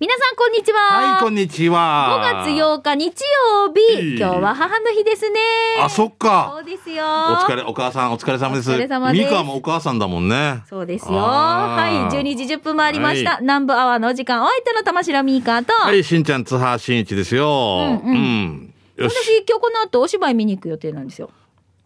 [0.00, 0.80] 皆さんこんにちは。
[0.80, 2.44] はい、こんにちは。
[2.44, 3.22] 5月8日日
[3.66, 4.16] 曜日。
[4.16, 5.38] 今日は母の日ですね。
[5.80, 6.52] あ、そっか。
[6.54, 7.04] そうですよ。
[7.04, 7.06] お
[7.36, 8.70] 疲れ、お母さん、お疲れ様です。
[8.70, 10.62] お疲れ様ですミカもお母さんだもんね。
[10.68, 11.18] そうですよ。
[11.18, 11.92] あはい。
[11.92, 13.32] ー12時10分回りました。
[13.32, 18.00] は南部アワーのお時間、お相手の玉城ミーカーと、はい、しんちゃん、津波しんいちですよ。
[18.02, 19.14] うんうんよし。
[19.14, 21.30] 私今日この後お芝居見に行く予定なんですよ。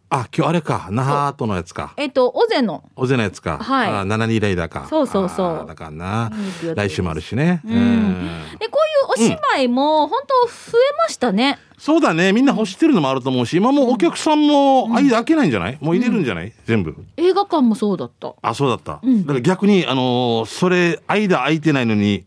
[0.09, 1.93] あ、今日あれか、那覇とのやつか。
[1.97, 2.85] えっと、オゼの。
[2.95, 3.59] おぜのやつか。
[3.59, 4.87] はいあ七二ライダーか。
[4.89, 6.31] そうそうそうだからな
[6.77, 7.61] 来週もあるしね。
[7.65, 8.31] うんうん
[8.61, 8.79] で、こ
[9.17, 11.59] ういうお芝居も本当増えましたね。
[11.77, 12.33] そうだね。
[12.33, 15.79] みんな欲してるのもあると思うし、今もうお客さんも間開けないんじゃない？
[15.81, 16.53] もう入れるんじゃない？
[16.67, 16.95] 全部。
[17.17, 18.33] 映画館もそうだった。
[18.43, 19.01] あ、そうだった。
[19.07, 22.25] んだから逆に、あのーそれ、間空いてないのに、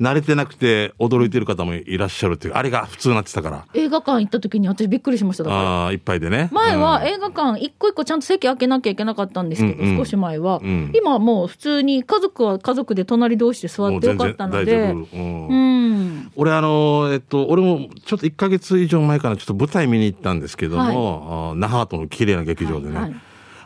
[0.00, 3.66] 慣れてなくて驚いてる方もいらっしゃるっていう、あれが普通になってたから。
[3.74, 5.44] 映画館行った時に私びっくりしました。
[5.44, 5.62] だから。
[5.62, 6.48] ああ、いっぱいでね。
[6.52, 7.06] 前はうん。
[7.06, 9.96] 映画館一個一個ちゃんと席開けなきゃいけなかったんですけど、うんうん。
[9.98, 10.92] 少し前は、うん。
[10.94, 14.92] 今はもう普通に家族は家族で隣同士で座ってよかったので。
[14.92, 15.18] もう全然大丈夫。
[15.18, 15.48] うん。
[15.48, 16.32] うん。
[16.36, 23.16] 俺あのーえっと、俺もちょっと1ヶ月以上前からちょっと舞台見に行ったんですけども、あー那覇との綺麗な劇場でね、はいはい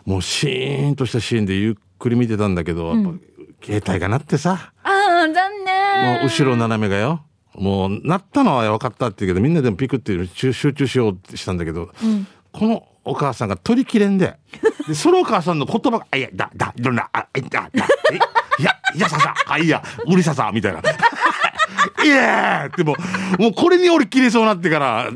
[0.06, 3.10] もうシーンとしたシーンでゆっくり見てたんだけど、やっぱ
[3.62, 7.24] 携帯が鳴ってさ、ああ残も念う後ろ斜めがよ。
[7.54, 11.90] もう、鳴ったのは分かったって言うけど、みんなでもピクって集集中しようってしたんだけど、
[12.52, 14.36] このお母さんが取りきれんで、
[14.86, 17.78] で、そのお母さんの言葉が、あ、いや、だ、だ、どんな、あ、いだ、い
[18.62, 20.80] や、いやささ、あ、いや、うりささ、みたいな。
[22.04, 22.94] いやーっても
[23.38, 25.10] う、もうこれに俺切れそうになってから、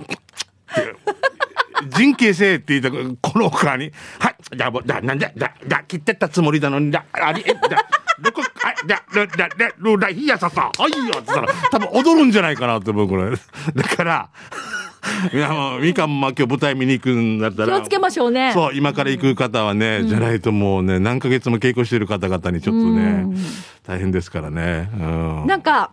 [1.96, 2.90] 人形性って言った
[3.30, 7.60] このお母に、はい、じゃあもう、だ、なんだ、だ、だ、切ってったつもりなのに、だ、あり、え、だ、
[8.20, 13.30] どこ、あ、だ、だ、だ、だ、だ、だ、いやささ、はいよって言ったら、多分踊るんじゃないかなって僕これ。
[13.74, 14.28] だから、
[15.32, 17.78] いや、もう、みかんも今日舞台見に行くんだったら。
[17.78, 23.26] 気をつけましょうねそう、今から行く方はね、じゃないともうね、何ヶ月も稽古してる方々にちょっとね、
[23.82, 24.90] 大変ですからね。
[24.94, 24.96] う
[25.44, 25.46] ん。
[25.46, 25.92] なんか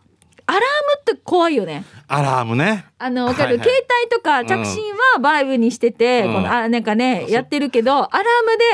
[0.51, 0.65] アラーム
[0.99, 1.85] って怖いよね。
[2.09, 2.85] アラームね。
[2.97, 3.57] あのわかる、はい。
[3.59, 6.33] はい携帯とか着信はバイブにしてて、うん。
[6.33, 8.23] このあなんかねやってるけどアラー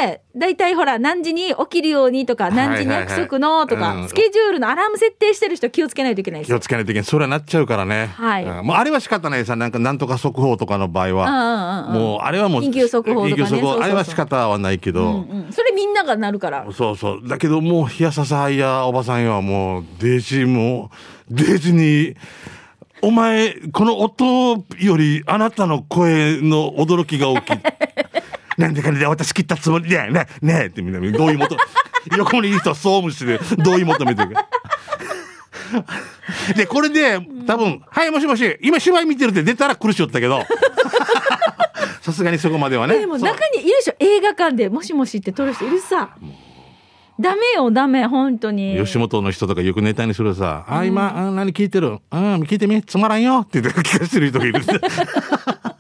[0.02, 7.04] ムでだいたいほら何時に起きるようにとか何時に約束のとか、スケジュールのアラーム設定してる人気をつけないといけないです気をつけないといけない。
[7.06, 8.08] それはなっちゃうからね。
[8.16, 9.56] はいうんもうあれは仕方ないさ。
[9.56, 11.90] なんか、なんとか速報とかの場合は。
[11.90, 12.62] もう、あれはもう。
[12.62, 15.02] 緊急速報とかね緊急速報あれは仕方はないけど。
[15.02, 17.28] うんうんそれみんながなるからそうそう。
[17.28, 20.92] だけどもう、ひやささいやおばさんよ、もう、デジも
[21.32, 22.16] う、デジに、
[23.02, 27.58] お前、この音より、あなたの声の驚きが大きい。
[28.58, 31.62] なんでかね、私切ったつもりで、ね、ねってみんな、どういう求め、
[32.18, 34.34] 横にいる人は総務して、どういう求めてる。
[34.34, 34.48] か。
[36.56, 40.42] で、これで、多分、はい、もしもし、今芝居見てるって出たら苦しよったけど、
[42.02, 43.00] さすがにそこまではね。
[43.00, 43.30] でもそう。
[43.30, 46.10] 中にいるでしょ映画館でもしもしって撮る人いるさ。
[47.20, 48.78] ダメよダメ本当に。
[48.78, 51.88] 吉本の人とかよくネタにするさ、あ、今、あ何聞いてる？
[51.90, 52.00] うん、
[52.44, 54.62] 聞いてみ、つまらんよって言って聞かせてる人がいる。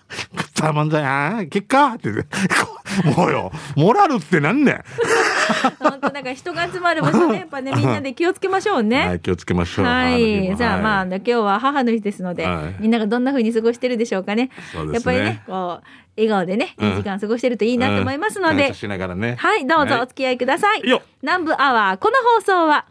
[0.57, 1.93] たまんじゃん、あー結果？
[1.93, 2.09] って
[3.15, 4.83] もうよ、モラルってなんねん。
[5.79, 7.39] 本当なんか人が集まる場所ね。
[7.39, 9.07] やっぱねみんなで気をつけましょうね。
[9.07, 9.85] はい、気をつけましょう。
[9.85, 10.55] はい。
[10.55, 12.75] じゃあまあ、あ、今日は母の日ですので、はい。
[12.79, 14.49] みんながどんな風に過ごしてるでしょうかね。
[14.73, 15.13] そうですね。
[15.15, 15.83] やっぱりね、こう、
[16.17, 18.59] 笑顔でね、いい時間過ごしてるといいなと思いますので、うん。
[18.59, 19.35] 感謝しながらね。
[19.37, 20.07] はい、どうぞおはい。
[20.07, 20.89] 付き合いください。
[20.89, 21.01] よ。
[21.21, 22.85] 南部アワー、この放送は、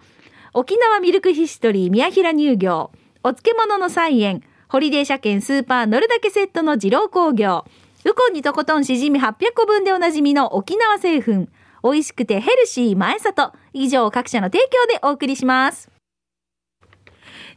[0.53, 2.91] 沖縄ミルクヒストリー宮平乳業、
[3.25, 7.65] お漬物の菜園、ホリデー車検スーパー乗るだけセットの二郎工業、
[8.05, 11.47] ウコンにとことんしじみ800個分でおなじみの沖縄製粉、
[11.85, 15.91] 美味しくてヘルシー前里、以上各社の提供でお送りします。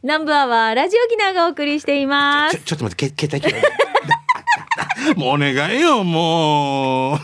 [0.04, 2.64] 南部アワー、ラジオギナーがお送りしていますちょ、。
[2.64, 3.89] ちょっと待って、携帯切る
[5.18, 7.18] もうお願いよ、もう。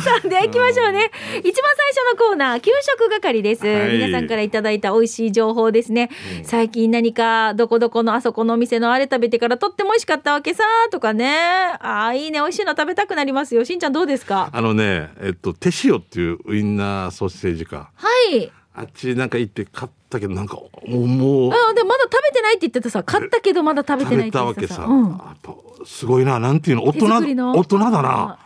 [0.00, 1.10] さあ、では行きましょうね。
[1.38, 3.66] 一番最初のコーナー、給食係です。
[3.66, 6.10] はい皆さんからいただいた美味しい情報ですね。
[6.42, 11.36] 最近何か、どこどこのあそこのお店のあれ食べてからとっても美味しかったわけさ、とかね。
[11.80, 12.40] ああ、いいね。
[12.40, 13.64] 美味しいの食べたくなりますよ。
[13.64, 14.50] しんちゃんどうですか？
[14.52, 17.90] あのね、えっと、手塩っていうウインナーソーセージか。
[17.96, 18.50] はい。
[18.76, 24.84] あっちなんか行って買ったけど、なんか、もう、もう、あでもまだ食べてないって言ってたさ、買ったけどまだ食べてないって言ってたわけさ。
[24.84, 25.10] うん。
[25.10, 25.54] やっぱ、
[25.86, 28.36] すごいな、なんていうの、大人、の大人だな。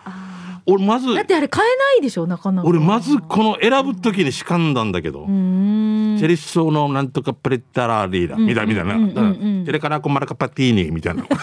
[0.67, 2.69] 俺、まず、だってあれ買えないでしょ、なかなか。
[2.69, 5.25] 俺、まず、この選ぶときにしかんだんだけど。
[5.25, 8.97] チェリッソーのなんとかプレッタラリーだ、みたいな、みたいな。
[8.97, 11.25] うんうんうんうんだからテレカラコマラカパティーニ、みたいな。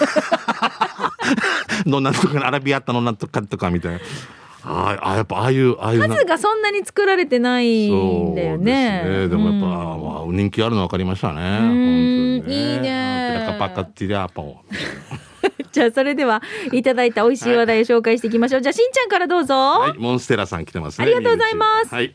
[1.87, 3.99] のなんとかのアラビアッタのなんとかとか、みたいな。
[4.67, 6.07] ああ、やっぱ、ああいう、ああいうな。
[6.07, 9.01] 数がそんなに作られてないんだよね。
[9.03, 9.27] ですね。
[9.29, 11.59] でもやっぱ、うんまあ人気あるの分かりましたね。
[11.59, 14.57] ん本当にいいねパカティラパオ。
[15.71, 16.41] じゃあそれでは
[16.71, 18.61] いただいた美味しい話題を紹介していきましょう。
[18.61, 19.53] じゃあしんちゃんからどうぞ。
[19.55, 21.05] はい、モンステラさん来てますね。
[21.05, 22.13] ありがとうございますはい。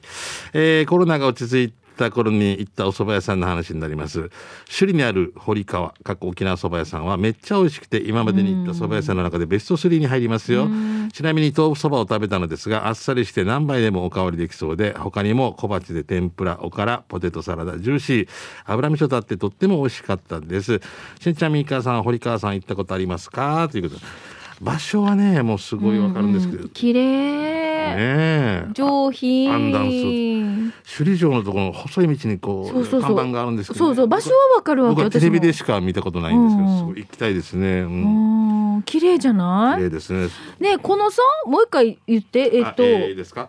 [0.53, 1.75] えーコロナが落ち着い
[2.07, 4.31] った頃に行ったお蕎麦屋さんの話になります。
[4.67, 10.69] 首里にある堀川、過去沖縄蕎麦屋さんはめっちゃ美味しくて、今までに行った蕎麦屋さんの中でベスト3に入りますよ。
[11.13, 18.29] ちなみに豆腐蕎麦を食べたのですが、あっさりして何杯でもおかわりできそうで、他にも小鉢で天ぷら、おから、ポテトサラダ、ジューシー、
[18.65, 20.81] 油味噌だってとっても美味しかったです。
[21.21, 23.69] しんちゃん、みーかーさん、堀川さん行ったことありますか？
[23.71, 24.03] ということで。
[24.61, 26.69] 場所はね、もうすごいわかるんですけど。
[26.69, 27.07] 綺麗、ね
[27.97, 28.67] え。
[28.75, 29.95] 上品アンダンス
[30.85, 33.17] 首里城のところの細い道にこうそうそうそう。
[33.17, 34.91] 看板があるんですけど、そうそう場所はわかるわ。
[34.91, 36.79] け僕はテレビで私しか見たことないんですけど、うん。
[36.79, 37.81] すごい行きたいですね。
[37.81, 38.83] う、ん。
[38.85, 39.79] 綺麗じゃない？
[39.79, 40.29] 綺麗ですね。
[40.59, 42.51] ねこのさもう一回言って。
[42.55, 43.49] えっと、あえーいいですか？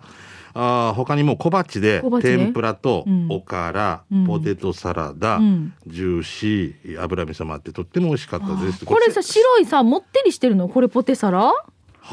[0.54, 3.28] あー他にも小鉢で天ぷらとうん。
[3.30, 4.26] おから、うん。
[4.28, 5.74] ポテトサラダ、うん。
[5.88, 8.84] ジューシー油味噌もあってとっても美味しかったです。
[8.86, 10.68] これさ白いさもってりしてるの？
[10.68, 11.54] これポテサラ？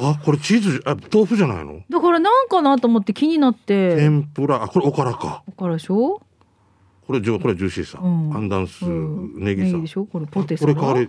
[0.00, 1.81] あこれチーズあ豆腐じゃないの？
[1.89, 5.43] だからなんかなと思って気になって天ぷらあこれおからか。
[5.47, 6.21] だからでしょ、
[7.06, 7.99] これジュこれジューシーさ。
[8.03, 9.79] うんアンダンス、うんネギさ。
[9.79, 10.05] でしょ？
[10.05, 10.75] これポテサラ？
[10.75, 11.09] これ。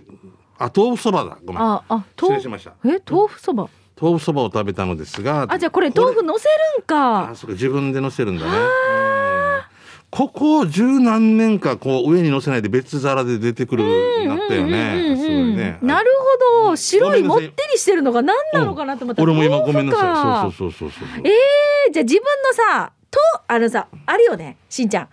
[0.58, 1.38] あ豆腐そばだ。
[1.44, 1.62] ごめん。
[1.62, 2.72] ああ豆腐しました。
[2.84, 3.68] え豆腐そば？
[4.00, 6.48] 豆腐そばを食べたのですがあじゃあこれ豆腐乗せ
[6.78, 9.60] るんかあそうか自分で乗せるんだねうん
[10.10, 16.76] ここ十何年かこう上に乗せないで別皿で出てくるなったよねすごいねなるほど。
[16.76, 19.22] 白いもってりしてるのが何なのかなと思った。
[19.22, 20.52] ら俺も今ごめんなさい。
[20.52, 21.22] そうそうそうそうそう。
[21.24, 24.56] えー、じゃあ自分のさとあのさあるよね。
[24.68, 25.08] しんちゃん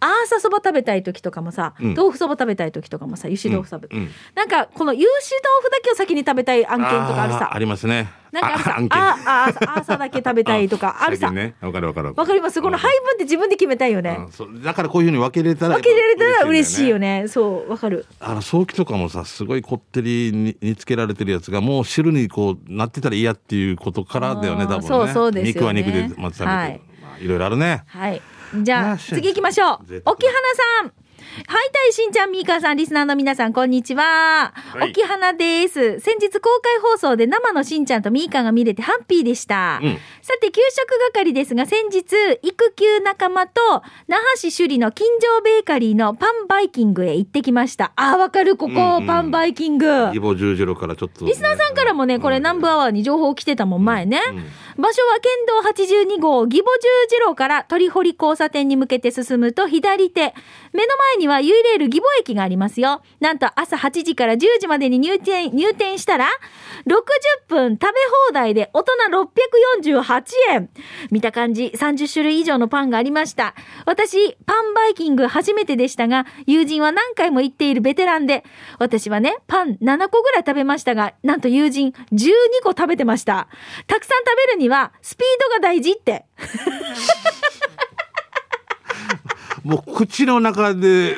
[0.00, 1.94] アーサそば食べたい時とかもさ、うん。
[1.94, 4.10] 豆腐そば食べたい時とかもさ油脂豆腐食べ、うんうん。
[4.34, 7.54] なんかこの油脂豆腐だけを先に食べたい案件とかあるさ。
[7.54, 8.10] ありますね。
[8.32, 8.76] なんかあるさ。
[8.90, 11.28] ああアーサだけ食べたいとか あるさ。
[11.28, 11.54] 最近ね。
[11.60, 12.62] わかるわかるわかります？
[12.62, 14.18] この配分って自分で決めたいよね。
[14.64, 17.22] だからこういうふうに分けれたら分けられたら嬉しいよね。
[17.22, 17.28] ね。
[17.28, 18.06] そうわかる。
[18.20, 24.86] あの早期とかもさすごいこってりに煮つけられてるやつがもう汁にこうなってたら嫌っていうことからだよね多分ね。
[24.86, 25.48] そうそうですよね。
[25.52, 26.80] 肉は肉でまず食べて、はい。
[27.02, 27.82] まあ、いろいろあるね。
[27.86, 28.22] はい。
[28.54, 30.38] じゃあ、次行きましょう沖花
[30.82, 30.92] さん。
[31.46, 34.52] はい、たいしんちゃん、みーかーさん、リスナーの皆さん、こんにちは。
[34.84, 36.00] い沖花です。
[36.00, 39.78] 先日公開放送で生のしんちゃんとみーかーが見れてハッピーでした。
[39.82, 42.04] うんさて、給食係ですが、先日、
[42.42, 43.60] 育休仲間と、
[44.06, 47.92] 那覇市首里の金城ベーカリーのパンバイキングへ行ってきました。
[47.96, 49.86] あー、わかる、ここ、うんうんパンバイキング。
[49.86, 54.20] 義母十字路からちょっと、リスナーさんからもね、これ南部アワーに情報来てたもん、前ね。
[54.30, 54.44] うん
[54.76, 60.34] 場所は県道82号義母十字路から鳥堀交差点に向けて進むと左手。
[60.72, 63.02] 目の前にはユイレール義母駅がありますよ。
[63.18, 66.26] なんと朝8時から10時までに入店、入店したら、
[66.86, 67.88] 60分食べ
[68.28, 68.92] 放題で大人
[69.82, 70.70] 648円。
[71.10, 73.54] 見た感じ30種類以上のパンがありました。
[73.86, 78.44] 私、パンバイキング初めてでしたが、友人は何回も行っているベテランで、
[78.78, 82.30] 私はね、パン7個ぐらい食べましたが、なんと友人12
[82.62, 83.48] 個食べてました。
[83.86, 86.24] たくさん食べるには、スピードが大事って。
[89.64, 91.16] もう口の中で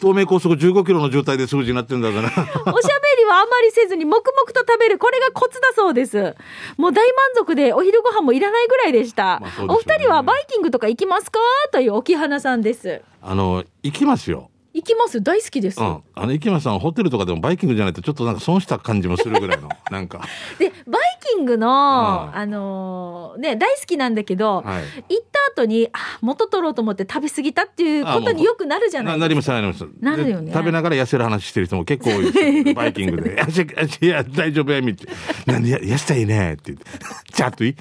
[0.00, 2.42] 東名高速15キロの渋滞で数字になってるんだからおしゃべ
[3.18, 4.98] りはあまりせずに黙々と食べる。
[4.98, 6.34] これがコツだそうです。
[6.76, 9.38] もう大満足でお昼ご飯もいらないぐらいでした。
[9.40, 11.38] ねお二人はバイキングとか行きますか？
[11.72, 13.00] という沖花さんです。
[13.22, 15.22] あの行きますよ行きます？
[15.22, 15.80] 大好きです。
[15.80, 20.20] うんあの行きますあのホテルとかでもバイキングじゃないとちょっとなんか損した感じもするぐらいのなんか
[20.58, 21.72] で、バイキングの、うん
[22.36, 25.14] あのーね、大好きなんだけど、はい。
[25.14, 30.46] 行った後に、あ、元取ろうと思って食べ過ぎたっていうことによくなるじゃないななりますなりますなるよね。
[30.46, 32.74] で食べながら痩せる話してる人も結構多いですよ。
[32.74, 35.08] バイキングで「いやいや大丈夫やみ」って
[35.46, 36.84] 「なんでや痩せたらいいね」って言って
[37.32, 37.76] 「ちゃっといい?」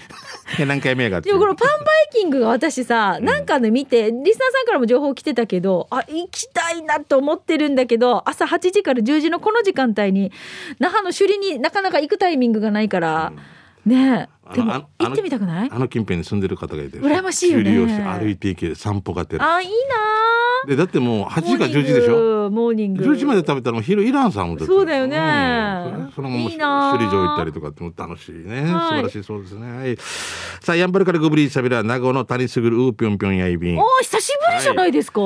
[0.65, 10.31] 何回目やがってでもこのパンバイキングが私さ、なんかで見て、リスナーさんからも情報来てたけど、あ、行きたいなと思ってるんだけど、朝8時から10時のこの時間帯に、
[10.79, 13.33] 那覇の首里になかなか行くタイミングがないから、
[13.85, 15.69] ねえ、でも行ってみたくない？
[15.71, 16.99] あの近辺に住んでる方がいて。
[16.99, 17.79] 羨ましいよね。
[17.79, 19.55] をして歩いていけ散歩がてら。
[19.55, 19.73] あ、いいな。
[20.65, 22.45] でだってもう8時から10時でしょ？
[22.45, 23.03] ょモーニング。
[23.03, 25.17] 10時まで食べたらもう昼いらんさんそうだよね。
[25.17, 25.19] う
[26.03, 26.11] ん。
[26.15, 26.93] それももういいな。
[26.93, 29.97] 首里城行ったりとかっても楽しいね、はい素晴らしいそうですねはい
[30.61, 35.23] さあやんばるからグブリーサビラ名護の谷すぐるうーぴょんぴょんやいびんおー久しぶりじゃないですか、い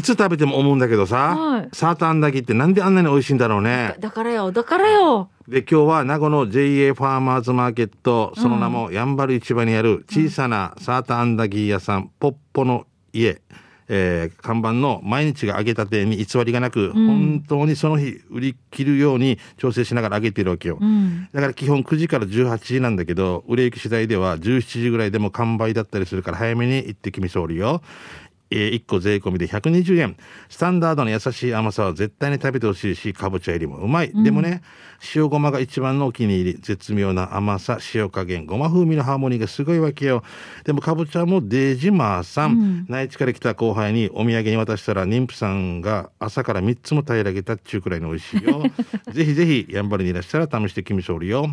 [0.00, 1.68] つ食べても思うんだけどさ、はい。
[1.72, 3.94] サーターアンダギーってなんであんなに美味しいんだろうね。
[4.00, 5.28] だからよ、だからよ。
[5.48, 13.42] で今日は名護の JA ファーマーズマーケットその名もやんばる市場にある小さなサーターアンダギー屋さんポッポの家、
[13.88, 21.28] えー看板の毎日が揚げたてに偽りがなく、本当にその日売り切るように調整しながら揚げているわけよ、うん。
[21.32, 27.82] だから基本9時から18時なんだけど売れ行き次第では17時ぐらいでも完売だったりするから早めに行ってきみそうりよ
[28.52, 30.16] えー、1個税込みで120円。
[30.50, 34.12] スタンダードの優しい甘さは絶対に食べてほしいし、かぼちゃ入りもうまい。
[34.22, 34.62] でもね、
[35.14, 36.58] 塩ごまが一番のお気に入り。
[36.60, 40.22] 絶妙な甘さ、塩加減、ごま風味のハーモニーがすごいわけよ。
[40.64, 42.86] でもかぼちゃもデージマーさん。
[42.88, 48.62] 内地から来た後輩にお土産に渡したら、妊婦さんが朝から3つも平らげたっちゅうくらいの美味しいよ。
[49.12, 51.48] ぜひぜひ、やんばるにいらっしゃら試してきみしょるよ。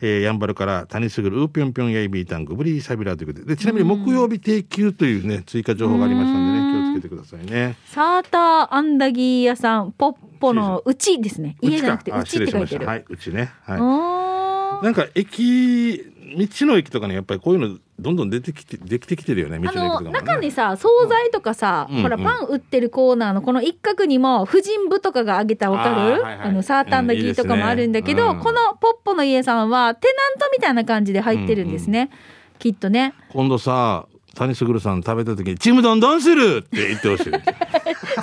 [0.00, 3.54] えー、やんばるから谷すぐるうぴょんぴょんやいびーたんぐぶりサビラということで。
[3.54, 7.76] で、ちなみに木曜日定休というね、追加情報がありましたんでね、気をつけてくださいね。
[7.86, 11.56] サーターアンダギー屋さん、ポッポのうちですね。
[11.60, 12.86] 家じゃなくて、あうちって書いてる。
[12.86, 13.50] はい、うちね。
[13.62, 14.84] はい。
[14.84, 16.04] なんか駅、
[16.36, 20.20] 道の駅とかね、やっぱりこういうのどんどん出てきて、できてきてるよね、道あのの駅とかも、ね。
[20.20, 25.94] 中にさ惣菜とかさ、うんほらうんパン売ってるコーナーのこの一角にも婦人部とかがあげたわかる？
[25.94, 32.10] あーはいはいあのサーターアンダギーとかもあるんだけど、うんいいねうんこのポッポの家さんはテナントみたいな感じで入ってるんですね、
[32.58, 37.32] きっとね今度さ、谷卓さん食べた時に、ちむどんどんするって言ってほしい。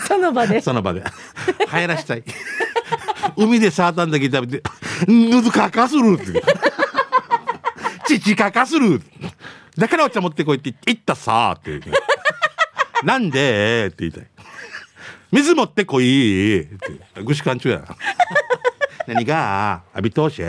[0.08, 1.04] その場でその場で。
[1.72, 2.24] 流行らしたい。
[3.38, 4.64] 海でサータンダギー食べて、
[5.08, 6.44] ぬずかかするって。
[8.06, 9.02] 父かかする
[9.78, 13.06] だからお茶持ってこいって言ったさって言う。
[13.06, 13.88] なんで？
[13.88, 14.28] って言いたい。
[15.32, 16.78] 水持ってこいって。
[17.24, 17.96] ぐしかんちゅうや。
[19.08, 20.42] 何が浴び通し。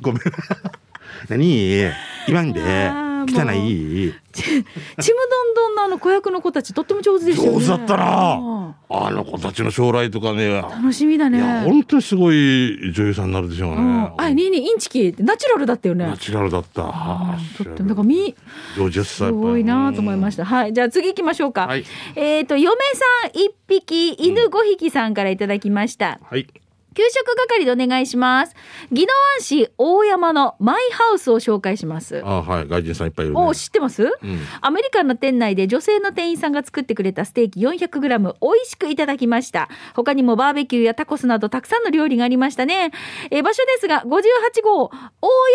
[0.00, 0.22] ごめん。
[1.28, 1.92] 何
[2.26, 4.14] 言わんで汚い。
[4.32, 7.58] ちむどんどんのあの子役の子たちとっても上手でしたよね。
[7.58, 8.00] 上手だったうん。
[8.00, 10.48] なあの子たちの将来とかね。
[10.62, 11.38] 楽しみだね。
[11.38, 16.06] いや本当にすごい女優さんになるでしょうね、うん、あにいにインチキってナチュラルだったよね。
[16.06, 16.82] ナチュラルだった。
[17.56, 18.34] とってもだだからみ
[18.76, 20.44] 50歳すごいなと思いました。
[20.44, 20.72] はい。
[20.72, 21.66] じゃあ次行きましょうか。
[21.66, 21.84] はい。
[22.14, 22.76] えっ、と、嫁
[23.22, 26.20] さん1匹、犬5匹さんからいただきました。
[26.22, 26.46] はい
[26.96, 28.56] 給食係でお願いします。
[28.90, 32.22] 宜野湾市大山のマイハウスを紹介します。
[32.24, 34.10] あはい外人さんいっぱいいるねお知ってます、うん
[34.62, 39.68] アメリカンの店内で女性の店員さんが作ってくれたステーキ 400g 美味しくいただきました。
[39.94, 42.90] 他にもバーベキューやタコスなどたくさんの料理がありましたね。
[43.30, 44.90] えー場所ですが、58号大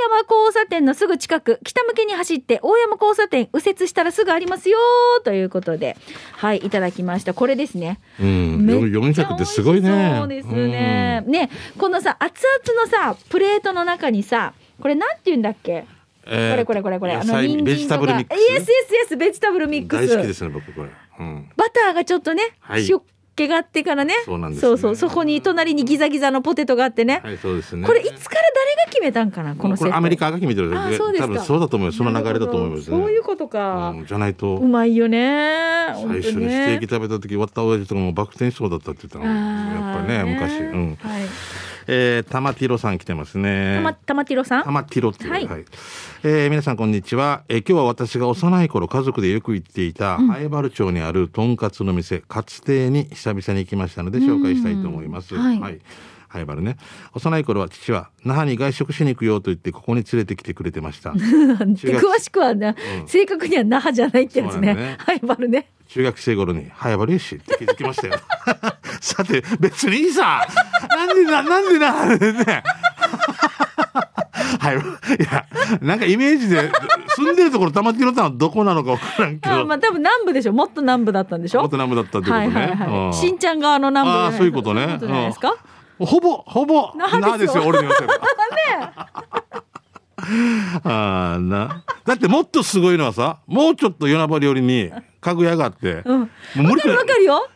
[0.09, 4.77] 山交差点のすぐ近く、北向けに走って大山交差点右折したらすぐありますよ
[5.25, 5.97] ということで、
[6.33, 7.33] はい、いただきました。
[7.33, 7.99] これですね。
[8.19, 11.23] うんめっちゃ400ってすごいねそうですね。
[11.31, 15.85] ね、このさ、熱々のさ、プレートの中にさ、これなんて言うんだっけ？
[16.27, 17.17] えーこれこれこれこれ。
[17.17, 18.39] 野菜ベジタブルミックス。
[18.39, 20.07] イエスイエスイエス、ベジタブルミックス。
[20.07, 22.87] 大好きですね僕これ、うん、バターがちょっとね、はい。
[22.87, 24.13] 塩っ気があってからね。
[24.25, 24.95] そうなんですねそうそう。
[24.95, 27.21] そこに隣にギザギザのポテトがあってね。
[27.23, 33.89] はいそうですねこれいつから誰が決めたんかなこのセッアメリカが決めてるあそうですか多分そうだと思うよその流れだと思いますなるほどそういうことか。
[33.95, 35.93] うんじゃないとうまいよね。
[35.95, 41.23] 最初にステーキ食べた時割った親父とかもバク転しそうだったって言ったのやっぱりね昔うんはい。
[41.87, 43.75] えー、玉ティロさん来てますね。
[43.75, 44.63] たま、たまてろさん？
[44.63, 45.43] 玉ティロっていう、ははい。
[45.43, 45.65] い
[46.23, 55.41] えー皆さんこんにちは、えー今日は私が幼い頃家族でよく行っていた灰原町にあるとんかつの店かつ亭に久々に行きましたので紹介したいと思います、うん。
[55.41, 55.59] はい。
[55.59, 55.79] はい。
[56.27, 56.77] 灰原ね。
[57.13, 61.11] 幼い頃は父は那覇に外食しに行くよと言ってここに連れてきてくれてました。
[61.17, 64.59] 詳しくはね、正確には那覇じゃないってやつね。
[64.59, 64.95] そうなんだね。
[64.97, 65.67] はい、バルね。
[65.91, 68.13] 中学生頃に早原よしって気づきましたよ。
[69.01, 70.47] さて別にいいさ。
[70.89, 72.63] なんでななんでなね。
[74.61, 74.77] はい。
[74.77, 74.79] い
[75.29, 75.45] や
[75.81, 76.71] なんかイメージで
[77.09, 79.55] 住んでるところ玉城のタウンどこなのか分からんけど。
[79.55, 80.53] あまあ多分南部でしょ。
[80.53, 81.61] もっと南部だったんでしょ。
[81.63, 82.87] 元南部だったってことね、はいはいはい。
[83.07, 83.13] うん。
[83.13, 84.97] 新ちゃん側の南部ああそういうことね。
[85.99, 87.63] ほぼほぼなですよ。
[87.65, 88.13] 俺に言わせれば
[90.85, 91.83] ああな。
[92.05, 94.89] だってもっとすごいのはさもうちょっと与那原寄りに
[95.21, 96.19] 家具屋があって、うん。
[96.19, 96.29] もう
[96.63, 97.47] 無理わかるよ。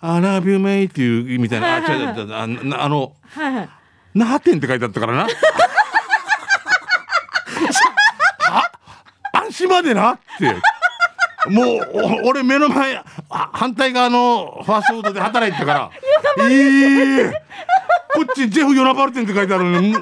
[0.00, 3.68] アラビューメイっていうみたいな、あ、はいはいはい違う違う違うあなあの、はいはい。
[4.14, 5.22] 那覇店って書いてあったからな。
[5.24, 5.28] は
[9.32, 10.54] 安心までなって。
[11.50, 12.96] もう、お俺目の前、
[13.30, 15.90] あ反対側のファーストフードで働いてたか
[16.38, 16.48] ら。
[16.48, 17.32] いい
[18.14, 19.94] こっちジェフ・ヨナバル店って書いてあるのに、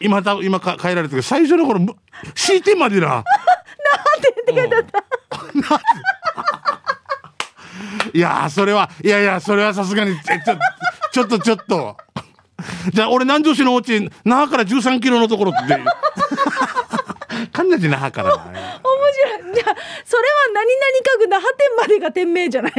[0.00, 1.94] 今た、今か変えられてる最初の頃、む
[2.34, 3.20] C 店までな。
[3.24, 3.24] っ
[4.46, 5.07] て書いてあった。
[8.14, 10.56] いやーそれはいやいやそれはさすがにえちょ
[11.12, 11.96] ちょっとちょっと。
[12.92, 15.78] じゃあ俺南城市のお家那覇から13キロのところって。
[17.52, 19.54] かんなじ那覇からな面白い。
[19.54, 22.74] じゃあ、それは何々家具那覇店までが店名じゃない？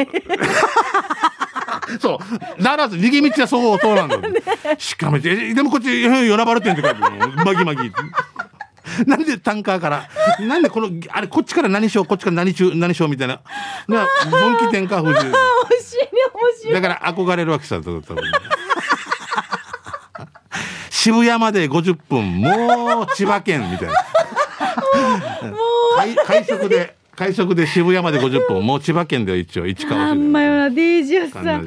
[1.99, 2.61] そう。
[2.63, 4.21] だから逃げ道はそうそうなんだよ、
[4.77, 7.45] しかもえでもこっち与那原店って書いてるの。
[7.45, 7.91] マギマギ
[9.07, 13.41] なんでタンカーからなんでこのあれこっちから何しようこっちから何しよう何しようみたいな。
[13.87, 15.37] な分岐点か不自由面
[16.61, 16.73] 白い。
[16.73, 18.03] だから憧れるわけさ多分。
[20.89, 23.93] 渋谷まで50分もう千葉県みたいな。
[25.97, 30.23] 会会食で快速で渋谷まで50分もう千葉県では一応市川あ市で。
[30.23, 31.47] んまよな、デイジアさん。
[31.49, 31.61] あ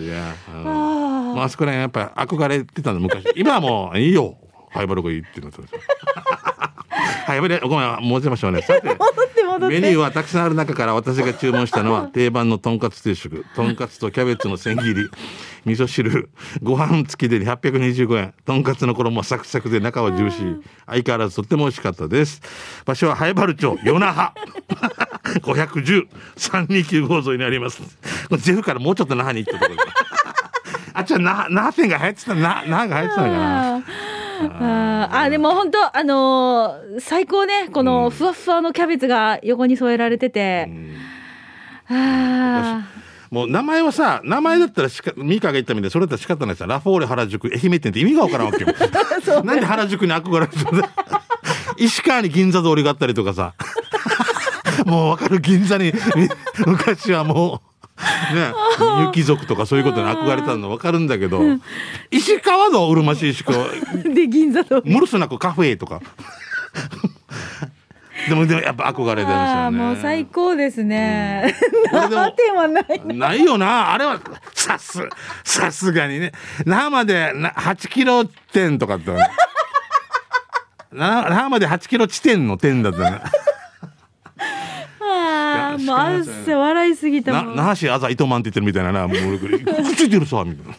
[1.34, 3.24] まああそこら辺やっぱり憧れてたの昔。
[3.36, 4.36] 今はもういいよ。
[4.70, 5.74] ハイバルがいいってなってます
[7.26, 8.62] はいやめてごめんもうちましょうね。
[8.62, 8.96] さ て。
[9.68, 13.44] メニューはたくさんある中から私が注文したのは 定番のとんかつ定食。
[13.54, 15.08] とんかつとキャベツの千切り。
[15.64, 16.30] 味噌汁。
[16.62, 18.34] ご飯付きで825円。
[18.44, 20.60] とんかつの衣はサクサクで中はジューシー。
[20.86, 22.40] 相変わらずとっても美味しかったです。
[22.84, 23.78] 場所は灰原町。
[23.84, 24.32] 与那覇。
[25.42, 27.80] 510-329号沿いにあります。
[28.38, 29.82] ジェフからもうちょっと那覇に行ったところ。
[30.94, 33.82] あっちは那覇店が入ってたな那覇が入ってたのかな
[34.44, 40.68] あーあでも本当あのー最高ねこのふわふわのキャベツが横に添えられてて、
[41.88, 42.88] あ
[43.30, 46.66] もう名前はさ名前だったらしかミカが言ったみたいにそれだったら仕方ないさ。
[46.66, 48.72] ラフォーレ原宿愛媛店って意味がわからんわけよ。
[49.42, 50.84] なんで原宿に憧れてる
[51.78, 53.54] 石川に銀座通りがあったりとかさ。
[54.86, 55.40] もうわかる。
[55.40, 56.28] 銀座にみ
[56.66, 58.52] 昔はもうね
[59.08, 61.40] 雪族とかそういうことに憧れたのわかるんだけど
[62.10, 66.00] 石川のうるましい石川ーで銀座とムルスなくカフェとか
[68.28, 71.54] でもでもやっぱ憧れてるんですあよねーもう最高ですね、
[71.90, 73.92] これでも7点はないないよな。
[73.92, 74.20] あれは、
[74.54, 75.00] さす、
[75.42, 76.32] さすがにね。
[76.64, 79.10] 那覇までな8キロ点とかって。
[80.92, 83.20] な那覇まで8キロ地点の点だったね。
[85.82, 89.08] もうあっせ笑いすぎたな、もん那覇市朝糸満って言ってるみたいなな。
[89.08, 90.74] もう俺、 くっついてるさ、みたいな。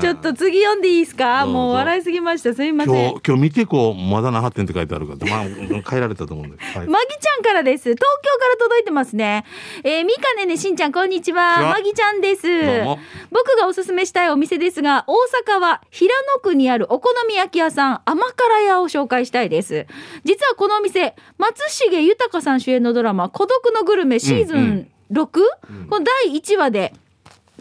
[0.00, 1.46] ちょっと次読んでいいですか？
[1.46, 5.26] もう笑いすぎましたすいません今日、今日見てこう、まだ那覇店って書いてあるから。
[5.30, 5.44] まあ、
[5.90, 6.56] 変えられたと思うんで。
[6.62, 6.86] はい。
[6.86, 7.84] マギちゃんからです。
[7.90, 9.44] 東京から届いてますね。
[9.82, 11.60] えー、みかねねしんちゃん、こんにちは。
[11.74, 12.98] マギちゃんですどうも。
[13.30, 15.14] 僕がおすすめしたいお店ですが、大
[15.56, 19.86] 阪は平野区にあるお好み焼き屋さん、甘辛屋を紹介したいです。
[20.24, 21.58] 実はこのお店、松
[21.90, 25.26] 重豊さん主演のドラマ、孤独のグルメシーズン 6?、
[25.88, 26.92] この第1話で、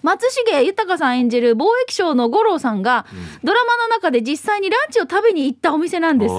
[0.03, 3.05] 松重豊さん演じる貿易商の五郎さんが、
[3.43, 6.35] ドラマの中で実際にランチを食べに行ったお店なんです。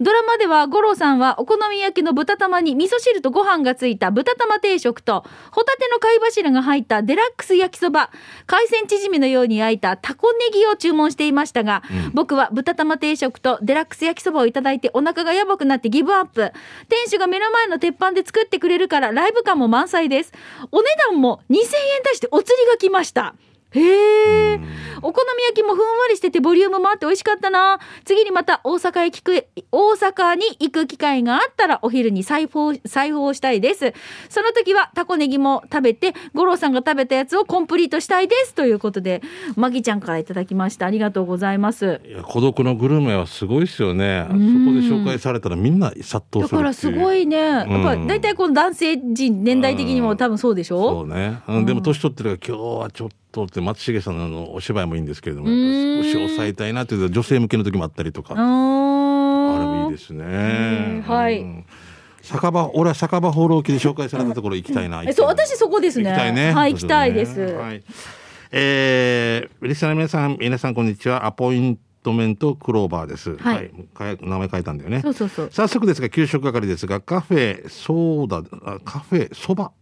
[0.00, 8.10] ドラマでは五郎さんはお好み焼きの豚玉に味噌汁とご飯がついた豚玉定食とホタテの貝柱が入ったデラックス焼きそば
[8.46, 11.82] 海鮮チヂミのように焼いたタコネギを注文していましたが、
[12.14, 16.52] 僕は豚玉定食とデラックス焼きそばをいただいてお腹がやばくなってギブアップ。
[16.88, 20.32] 店主が目の前の鉄板で作ってくれるからライブ感も満載です。
[20.72, 21.64] お値段も2000円
[22.04, 23.34] 出してお釣りがきました。
[23.72, 24.60] へえ。
[25.04, 27.78] お好み焼きもふんわりしててボリュームもあって美味しかったな。
[28.04, 33.94] 次にまた大阪へ聞く、大阪に行く機会があったらお昼に裁縫、裁縫をしたいです。
[34.28, 38.54] その時はタコネギも食べて、五郎さんが食べたやつをコンプリートしたいです。
[38.54, 39.22] ということで、
[39.56, 40.86] マギちゃんからいただきました。
[40.86, 42.00] ありがとうございます。
[42.06, 44.26] いや、孤独のグルメはすごいですよね。
[44.28, 47.22] そこで紹介されたらみんな殺到だするからすごい。
[47.22, 47.36] いね。
[47.36, 51.38] やっぱ大体この男性陣、年代的にも多分そうでしそょうね。
[51.48, 61.02] うんでも年取ってるから今日はちょっとって松重さんのあのお芝居もいいんですけれども、少し抑えたいなっていう女性向けの時もあったりとか、うあれもいいですね。
[61.06, 61.66] はいうん
[62.22, 65.02] 酒場、俺は酒場放浪記で紹介されたところ行きたいな。
[65.02, 66.10] えそう、私そこですね。
[66.10, 66.52] 行きたいね。
[66.52, 67.40] はい、行きたいです。
[67.40, 67.82] はい。
[68.52, 71.26] えー、リスナーの皆さん、皆さんこんにちは。
[71.26, 73.36] アポイントメントクローバーです。
[73.36, 75.00] はいかえ名前変えたんだよね。
[75.02, 75.48] そうそうそう。
[75.50, 79.72] 早速ですが給食係ですがカフェソーダあカフェそば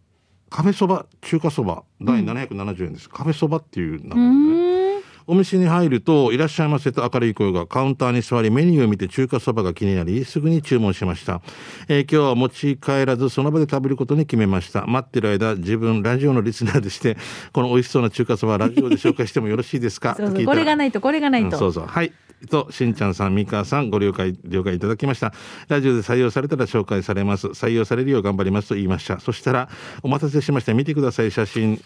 [0.51, 4.90] カフェそば中華そば第770円です、カフェそばっていう名う前でね。
[5.27, 11.41] お店に入ると「いらっしゃいませ」と明るい声がカウンターに座りメニューを見て中華そばが気になりすぐに注文しました、
[11.89, 14.87] えー今日は持ち帰らずその場で食べることに決めました。
[14.87, 17.17] 待ってる間自分ラジオのリスナーでして
[17.53, 20.15] この美味しそうな中華そばラジオで紹介してもよろしいですか？
[20.19, 21.47] そうそうこれがないとこれがないと。
[21.49, 21.87] うんそうそう。
[21.87, 22.13] はい。
[22.51, 25.35] としんちゃんさん三川さんご了解了解いただきました。
[25.69, 27.49] ラジオで採用されたら紹介されます。
[27.49, 29.21] 採用されるよう頑張りますと言いました。
[29.21, 29.69] そしたら
[30.03, 30.73] お待たせしました。
[30.73, 31.79] 見てください写真。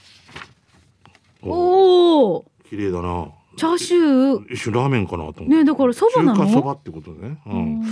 [1.43, 2.54] おお。
[2.69, 3.29] 綺麗だな。
[3.57, 4.53] チャーシュー。
[4.53, 5.45] 一瞬ラーメンかなと思って。
[5.45, 6.39] ねだからそばなの？
[6.45, 7.39] 中華そばってことね。
[7.47, 7.83] うん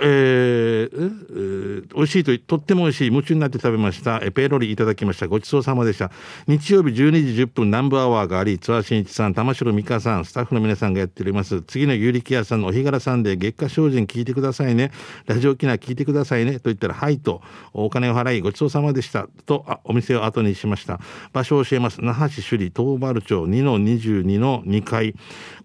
[0.00, 4.20] えーええー美味しいととっても美味しい夢中になって食べました。
[4.22, 5.26] えペロリいただきました。
[5.26, 6.10] ごちそうさまでした。
[6.46, 11.62] 日曜日12時10分南部アワーがあり津和新一さん玉城美香さんスタッフの皆さんがやっております。
[11.62, 14.92] 次の有力屋さんのお日柄さんで月下精進聞いてくださいね。
[15.26, 16.54] ラジオ機内聞いてくださいね。
[16.54, 19.28] と言ったらはいとお金を払いごちそうさまでした。
[19.46, 21.00] とあお店を後にしました。
[21.32, 22.02] 場所を教えます。
[22.02, 25.14] 那覇市首里東原町2の22の2階。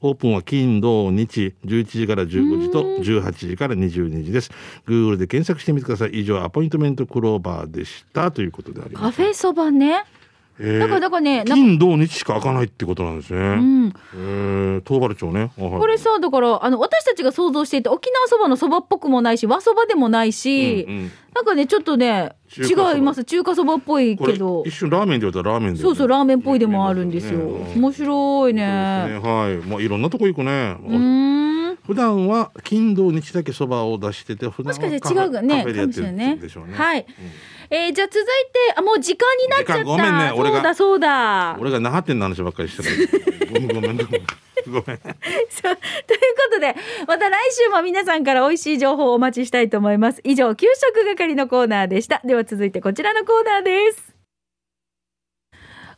[0.01, 1.53] オープンは金土日。
[1.65, 4.51] 11時から15時と18時から22時です。
[4.87, 6.11] Google で検索してみてください。
[6.11, 8.31] 以上アポイントメントクローバーでした。
[8.31, 9.17] ということであります。
[9.17, 10.03] カフェそばね。
[10.59, 13.39] えーだからだからねなんか金土日しか開かないってことなんですね。
[13.39, 15.51] うん、えー、東原町ね。
[15.57, 15.79] あはい。
[15.79, 23.23] これさだからあの私たちが想像していた沖縄そばのそばっぽくもないし和そばでもないし、うんうんなんかねちょっとね違います。
[23.23, 24.63] 中華そばっぽいけど。
[24.65, 27.73] 一瞬ラーメンで言われたらラーメンで、そうそうラーメンっぽいでもあるんですよ、ね。
[27.75, 28.61] 面白いね。
[28.63, 29.19] ね。
[29.19, 29.67] はい。
[29.67, 30.77] まあいろんなとこ行くね。
[30.79, 31.77] うーん。
[31.85, 36.39] 普段は金土日だけそばを出してて、普段はもしかして違うがねカフェでね。
[36.73, 37.05] はい、
[37.69, 39.83] えーじゃあ続いてあもう時間になっちゃった。
[39.83, 40.31] ごめんね。
[40.37, 40.75] 俺がそうだ。
[40.75, 43.49] そうだ俺が那覇店の話ばっかりしてる。
[43.51, 44.21] ごめんごめんごめん。
[44.67, 44.99] ごめん。
[45.49, 45.71] そう。
[45.71, 46.75] ということで
[47.07, 50.21] また来週も皆さんから美味しい情報をお待ちしたいと思います。
[50.23, 52.21] 以上給食係のコーナーでした。
[52.23, 54.15] では続いてこちらのコーナーです。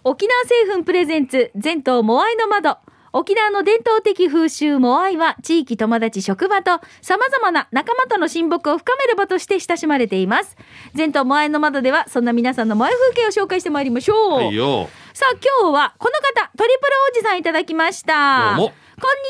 [0.04, 2.78] 沖縄製粉プレゼンツ全島モアイの窓。
[3.18, 10.58] 沖縄の伝統的風習モアイは地域友達職場と様々な仲間との親睦を深める場として親しまれています。
[10.96, 14.90] 全島モアイの窓ではそんな皆さんのモアイ風景を紹介してまいりましょう、はいよ。
[15.14, 18.58] さあ今日はこの方トリプルおじさんいただきました。
[18.58, 18.72] こんに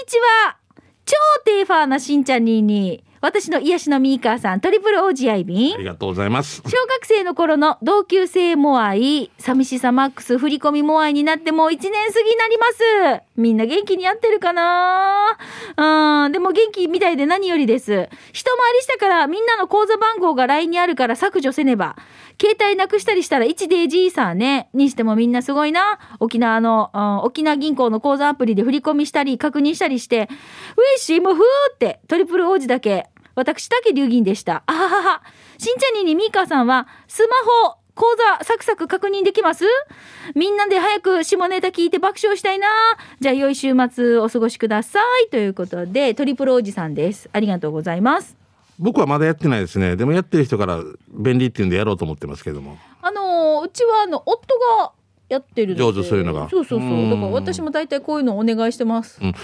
[0.07, 0.57] ちは。
[1.05, 6.61] 超テーファーなしんちゃんにーにー私の癒しのミーカーさんトリプルオージアイビンありがとうございます。
[6.63, 13.23] 小学生の頃の同級生モアイ、寂しさマックス振り込みモアイになってもう1年過ぎになります。
[13.35, 15.39] みんな元気にやってるかな？
[15.75, 18.09] うん、でも元気みたいで何よりです。
[18.31, 21.95] 一回りしたからみんなの口座番号が LINE にあるから削除せねば。
[22.39, 24.69] 携帯なくしたりしたら1デージーさね。
[24.75, 25.97] にしてもみんなすごいな。
[26.19, 30.29] 沖縄の、うん沖縄銀行の口座アプリで振り込みしたり確認したりして、ウィッ
[30.99, 33.07] シーもふーってトリプル王子だけ。
[33.35, 34.63] 私だけ流銀でした。
[34.65, 35.21] あははは。
[35.57, 37.35] しんちゃんににみーかーさんは、スマ
[37.67, 38.05] ホ、口
[38.39, 39.65] 座、サクサク確認できます？
[40.35, 42.67] みんなで早く下ネタ聞いて爆笑したいな。
[43.19, 45.29] じゃあ、良い週末お過ごしください。
[45.29, 47.29] ということで、トリプルおじさんです。
[47.31, 48.35] ありがとうございます。
[48.79, 49.95] 僕はまだやってないですね。
[49.95, 52.77] でもやってる人から便利っていうんでやろうと思ってますけども。
[53.01, 54.91] あのーうちは、あの、夫が
[55.27, 56.91] やってる上手そういうのがそうそうそうう。
[57.07, 59.19] んだから私も大体こういうのお願いしてます。
[59.21, 59.37] だか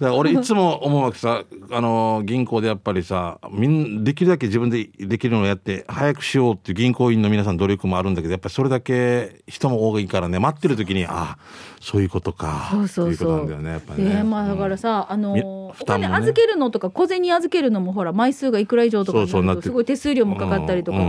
[0.00, 11.38] ら俺いつも思うわけさ、 あの銀行でやっぱりさ、みんできるだけ自分でできるのをやって早くしようっていう銀行員の皆さん努力もあるんだけど、やっぱりそれだけ人も多いからね、待ってる時に、ああ、
[11.80, 12.68] そういうことか。
[12.70, 13.10] そうそうそう。
[13.10, 14.14] いうことなんだよね、やっぱりね。
[14.16, 15.42] でまあだからさ、あのーみ
[15.80, 21.02] お金預けるのとか小銭預けるのもほら枚数がいくら以上とかすごい手数料もかかったりとか、う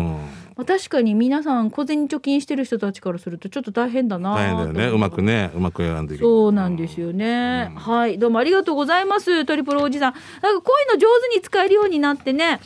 [0.66, 4.96] 確かに皆さん小銭貯金してる人たちからするとちょっと大変だな大変だよね。
[4.96, 8.18] うまくね、うまく選んでそうなんですよね、はい。
[8.20, 10.14] どうもありがとうございますトリプルおじさん。
[10.42, 12.60] なんかこういうの上手に使えるようになってね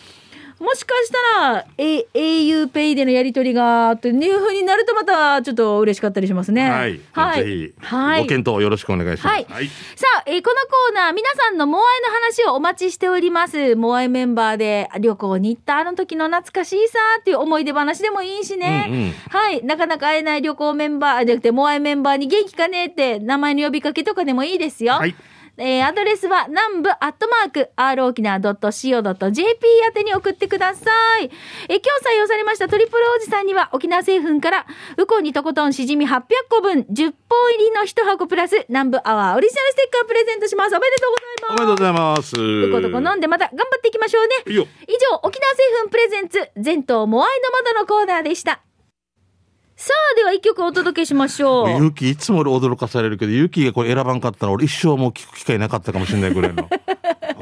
[0.60, 7.02] もしかしたら、A、auPay でのやり取りがというふうになるとまたちょっと嬉しかったりしますねはい。
[7.12, 9.34] はいぜひ、はいご検討よろしくお願いします。
[9.34, 9.46] はい
[9.96, 13.76] さあ、えーこのコーナー、皆さんのモアイの話をお待ちしております。
[13.76, 18.86] モアイメンバーで旅行に行ったあの時の懐かしいさーっていう思い出話でもいいしね。
[18.90, 19.64] うんうんはい。
[19.64, 24.94] なかなか会えない旅行メンバー、じゃなくてモアイメンバーに元気かねって名前の呼びかけとかでもいいですよ。
[24.94, 25.16] はい
[25.58, 31.30] えーアドレスは南部アットマーク r 沖縄 .co.jp 宛てに送ってください。
[31.70, 34.66] えー今日採用されましたトリプルおじさんには沖縄製粉から
[34.98, 40.76] ウコンにとことんしじみ800個分10本入りの1箱プラス南部アワーオリジナルステッカープレゼントします。
[40.76, 41.52] おめでとうございます。
[41.52, 42.36] おめでとうございます。
[42.36, 44.36] ウコとこ飲んでまた頑張っていきましょうね。
[44.56, 44.66] 以上、
[45.24, 48.65] 沖縄製粉プレゼンツ全島モアイの窓のコーナーでした。
[49.76, 51.70] さあ、では一曲お届けしましょう。
[51.82, 56.70] ゆうきいつも俺驚かされるけど、ゆうきがこれ選ばんかったら俺一生もう聞く機会なかったかもしれないぐらいの。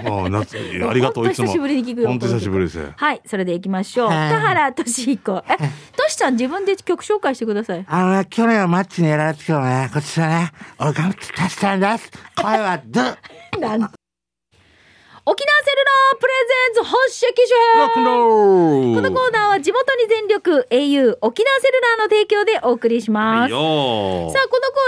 [0.05, 1.45] ああ夏ありがとう、いつも。
[1.45, 2.87] 久しぶりに聞くよ本当久しぶりですよ。
[2.95, 4.07] はい、それで行きましょう。
[4.09, 5.43] はい田原俊彦。
[5.47, 5.57] え、
[5.95, 7.85] としちゃん自分で曲紹介してください。
[7.87, 12.11] あのね、去年はマッチにやられてたけどね、こっちはね、俺頑張って足したんです。
[12.35, 13.15] 声はドゥ
[13.61, 13.91] なん
[15.25, 16.33] 沖縄セルラープレ
[16.73, 23.49] ゼンツ発射機種ロールこのコーナーは地元に全力 au 沖縄セルラーの提供でお送りします。
[23.49, 24.41] さあ、このコ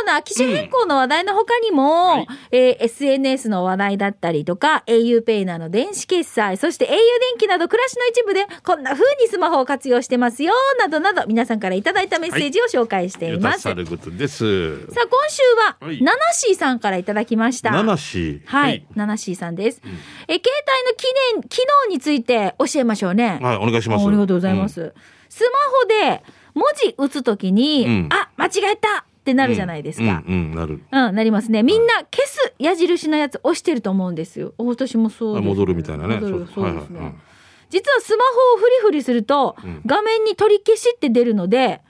[0.03, 6.97] ーナー、機種変更の話題の他にも、はいえー SNS の話題だったりとか、auPay など電子決済、そして au 電
[7.37, 13.63] 気など暮らしの一部でこんな風にスマホを活用してますよ、などなど皆さんからいただいたメッセージを紹介していゆます。
[13.63, 14.81] たさることです。
[14.91, 17.71] さあ、今週は、はいナナシーさんからいただきました。
[17.71, 18.45] ナナシー。
[18.45, 19.81] はい、ナナシーさんです。
[20.27, 23.39] え、携帯の記念、機能について教えましょうね。
[23.41, 24.07] はい、お願いします。
[24.07, 24.93] ありがとうございます。
[25.29, 25.59] スマ
[26.07, 30.23] ホで文字打つときに、うんあ、間違えたってなるじゃないですか。
[30.27, 30.81] うん、うん、なる。
[30.91, 31.63] うん、なりますね。
[31.63, 34.53] みんな消す矢印のやつ押してると思うんですよ。
[34.57, 36.15] 私もそうです、戻るみたいなね。
[36.19, 36.99] 戻るそうですね。
[36.99, 37.21] はいはいうん
[37.67, 41.81] 実はスマホをフリフリすると、ん画面に取り消しって出るので、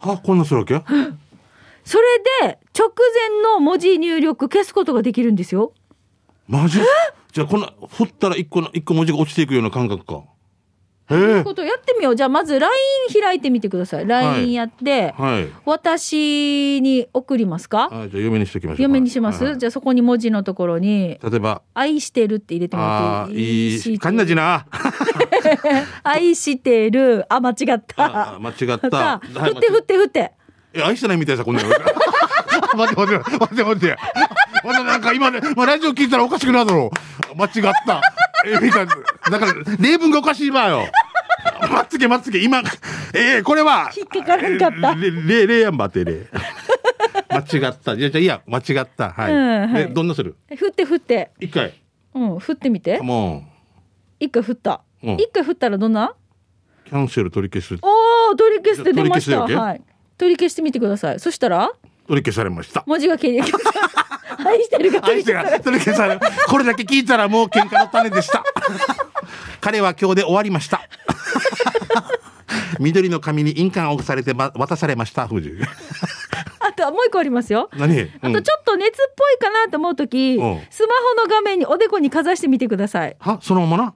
[0.00, 0.74] あ、こんなするわけ？
[1.84, 2.04] それ
[2.46, 2.92] で直
[3.32, 5.72] 前の文字入力消すことができるんですよ。
[6.48, 6.80] マジ？
[7.32, 10.22] じゃあ、こんな、振ったら一個の、一個文字が落ちていくような感覚か。
[11.10, 12.16] へえということをやってみよう。
[12.16, 12.72] じゃあまず LINE
[13.20, 14.06] 開いてみてください。
[14.06, 15.48] LINE やって、はい。
[15.64, 17.88] 私に送りますか？
[17.88, 19.58] はいじゃあ読みにしておきましょう読めにします、はい。
[19.58, 23.36] じゃあそこに文字のところに例えば「愛してる」って入れてもらってい
[23.74, 23.74] い？
[23.74, 24.66] いいかんなじな。
[26.04, 27.26] 愛してる。
[27.28, 28.34] あ間違った。
[28.34, 28.90] あ間違った。
[28.90, 30.32] さあはい振って振って振って。
[30.74, 31.68] え愛してないみたいさこんなの。
[32.74, 33.96] 待って待って待って待って待って
[34.64, 36.90] まだなんか今ね、まあ、ラジオ聞いたらおかしくなるだろ
[37.32, 37.36] う。
[37.36, 37.52] 間違っ
[37.86, 38.00] た。
[38.46, 38.94] えみたいな。
[39.30, 40.84] だから例文がおかしいわよ。
[41.60, 42.38] 待っつけ待っつけ。
[42.38, 42.62] 今
[43.14, 44.94] えー、これは引っかからんかった。
[44.94, 46.26] れれれやんばってれ。
[47.28, 47.94] 間違った。
[47.94, 48.42] いやじゃあいいや。
[48.46, 49.10] 間違った。
[49.10, 49.88] はい、うんはい。
[49.88, 50.36] でどんなする？
[50.56, 51.30] 振って振って。
[51.40, 51.74] 一回。
[52.14, 53.00] うん振ってみて。
[53.00, 53.44] も
[54.20, 54.82] 一回振った。
[55.02, 55.14] うん。
[55.14, 56.14] 一回振ったらどんな？
[56.86, 57.80] うキャンセル取り消す。
[57.82, 59.40] おお取り消すって出ました。
[59.42, 59.82] はい。
[60.18, 61.20] 取り消してみてください。
[61.20, 61.72] そしたら？
[62.12, 62.84] 取り消されました。
[62.86, 63.40] 文字が消え
[64.44, 68.44] 愛してるが取愛してり消されが取り消されこれだけ聞いたらもう喧嘩の種でした。
[69.62, 70.82] 彼は今日で終わりました。
[72.78, 75.52] 緑の紙に印鑑を押されて、ま、渡されました藤井。
[76.60, 77.70] あともう一個ありますよ。
[77.78, 77.98] 何？
[78.02, 78.32] あうん。
[78.34, 80.60] とちょっと熱っぽいかなと思う時、うん。
[80.68, 83.16] スマホの画面におでこにかざしてみてください。
[83.20, 83.38] は？
[83.40, 83.94] そのままな？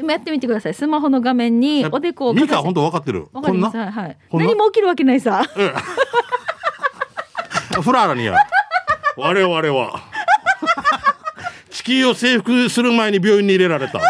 [0.00, 0.74] 今やってみてください。
[0.74, 2.52] スマホの画面におでこをかざして。
[2.54, 3.28] ミカ本当分かってる。
[3.32, 3.76] わかります。
[3.76, 4.18] はいはい。
[4.28, 4.46] こんな？
[4.46, 5.44] 何も起きるわけないさ
[7.80, 8.36] フラーラにや
[9.16, 10.00] 我々は。
[11.70, 14.00] 地球を征服する前に病院に入れられた。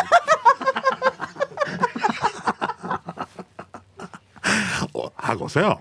[4.93, 5.79] おはごせよ。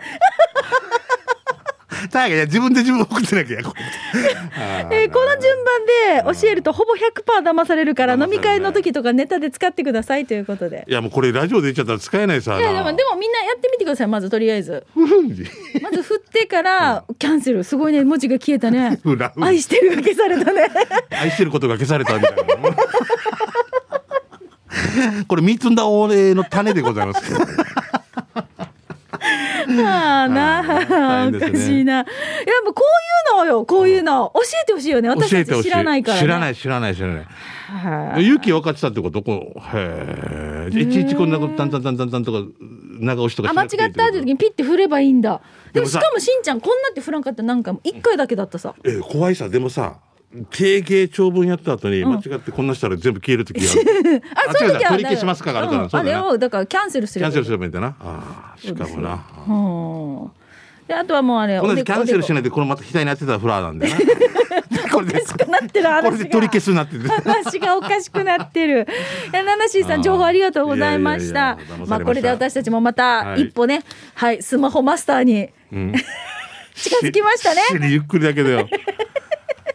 [2.09, 3.57] 大変いや自分で自分送ってなきゃ
[4.91, 10.85] えーこの順番で教えるとほぼ100%騙されるから飲み会の時とかネタで使ってくださいということで。
[10.87, 14.85] いやもうこれラジオで言っちゃったら使えないさいやでもでもみんなやってみてくださいまずとりあえず。
[15.81, 18.99] まず振ってからキャンセルすごいね文字が消えたね。
[19.39, 20.67] 愛してるが消されたね。
[21.11, 22.43] 愛してることが消されたみたいな
[25.27, 27.33] これ三つんだお礼の種でございます
[29.79, 32.01] ああなあ、おかしいな。
[32.01, 32.03] いや
[32.63, 32.83] もうこ
[33.33, 34.31] ういうのよ、こういうの。
[34.35, 35.09] 教えてほしいよね。
[35.09, 36.21] 私たち知らないから、ね。。
[36.21, 37.25] 知らないい知らない知らない
[37.71, 42.39] はい勇気分かってたってことこうへえいちいちこんなことタンタンタンタンタンとか
[42.99, 45.41] 長押しとかあ、し間違ったって時にピッて振ればいいんだ。
[45.73, 48.75] でもしかもしんちゃんこんなって振らんかったなんか一回だけだったさ。
[48.83, 49.97] え怖いさでもさ
[50.49, 54.91] 定型長文やった後に間違ってこんなしたら全部消える時がある、 あ、そういう時は。
[54.91, 57.23] 取り消しますかがあるから、うんあれを、だからキャンセルする。
[57.23, 60.87] キャンセルすればいいんだなああしかもなうん。
[60.87, 62.33] で、あとはもうあれ、同じキャンセルしい。
[62.33, 63.99] ないでこのまた左にやってたらフラーなんだよな
[64.89, 66.09] これでおかしくなってる話が。
[66.11, 68.87] これで取り消すなってて話がおかしくなってる。
[69.33, 73.83] いや、ナナシーさん、情報ありがとうございましたまあ、これで私たちもまたはい一歩ね、
[74.15, 75.93] はい、スマホマスターにうん
[76.75, 77.61] 近づきましたね。
[77.61, 78.67] しゆっくりだけどよ。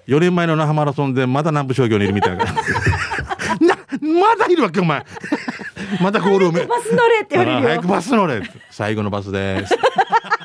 [0.06, 2.44] 4年前の那覇マラソンでまだ南部商業にいるみたいな。
[3.60, 5.04] な、まだいるわけお前。
[6.00, 6.64] まだゴールをめ。
[6.64, 7.88] バス乗れって言われる早く。
[7.88, 8.42] バス乗れ。
[8.70, 9.76] 最後のバスです。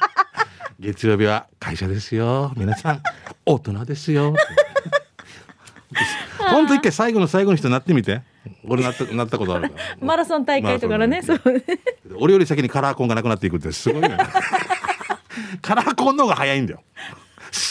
[0.80, 2.52] 月曜日は会社ですよ。
[2.58, 3.04] 皆さん、
[3.46, 4.36] 大人ですよ。
[6.40, 8.22] 本当一回最後の最後の人になってみて。
[8.68, 9.84] 俺なった、なったことあるから。
[10.02, 11.42] マラソン大会とかのね、そう。
[12.18, 14.18] 俺より先にカラーコンがなくなっていくってすごいね。
[15.62, 16.82] カラーコンの方が早いんだよ。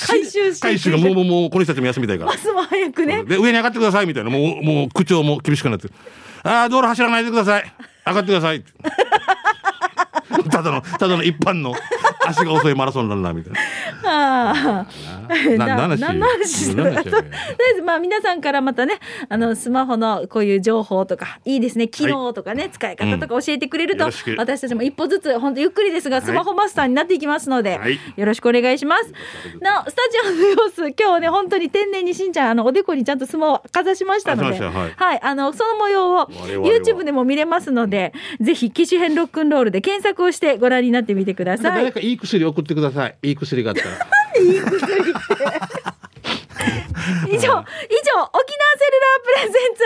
[0.06, 0.60] 回収して。
[0.60, 2.32] 回収がもうもうもうこの人たちも休みたいから。
[2.32, 2.38] バ。
[2.38, 3.24] スも早くね。
[3.24, 4.30] で上に上がってくださいみたいな。
[4.30, 5.88] もうもう口調も厳しくなって。
[6.42, 7.72] ああ道路走らないでください。
[8.06, 8.64] 上がってください
[10.50, 11.74] ただのただの一般の
[12.26, 13.60] 足が遅いマラソンランナーみたいな。
[14.04, 14.86] ああ。
[15.56, 17.30] な何の話何の話何の話とりあ
[17.72, 24.34] えずまあ皆さんからまたねあのスマホのこういう情報とかいいですね機能とかね、使い方とか教えてくれると、よろしく。
[24.36, 27.98] 私たちも一歩ずつ本当ゆっくりですがスマホマスターになっていきますので、はい。
[28.16, 29.12] よろしくお願いします。
[29.60, 35.20] なおスタジオの様子今日はね本当に天然にしんちゃんあのおでこにちゃんとスマホをかざしましたので、かざしましたはい。
[35.22, 41.92] あのその模様を YouTube でも見れますのでぜひ機種編ロックンロールで検索をしてご覧になってみてください。
[42.10, 43.18] いい薬送ってください。
[43.22, 43.90] いい薬があったら。
[47.28, 49.82] 以上、以上、沖縄セルラープレゼンツ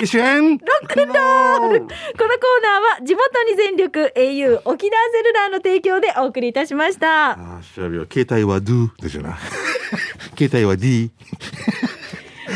[0.00, 0.58] 発信！
[0.58, 1.72] ロックンロー！
[1.72, 2.22] ルこのコー
[2.62, 7.30] ナーは地元に全力 au 沖縄セルラーの提供でお送りいたしました。
[7.32, 8.08] ああ調べよう。
[8.12, 9.36] 携帯は do ですよな。
[10.38, 11.10] 携帯は D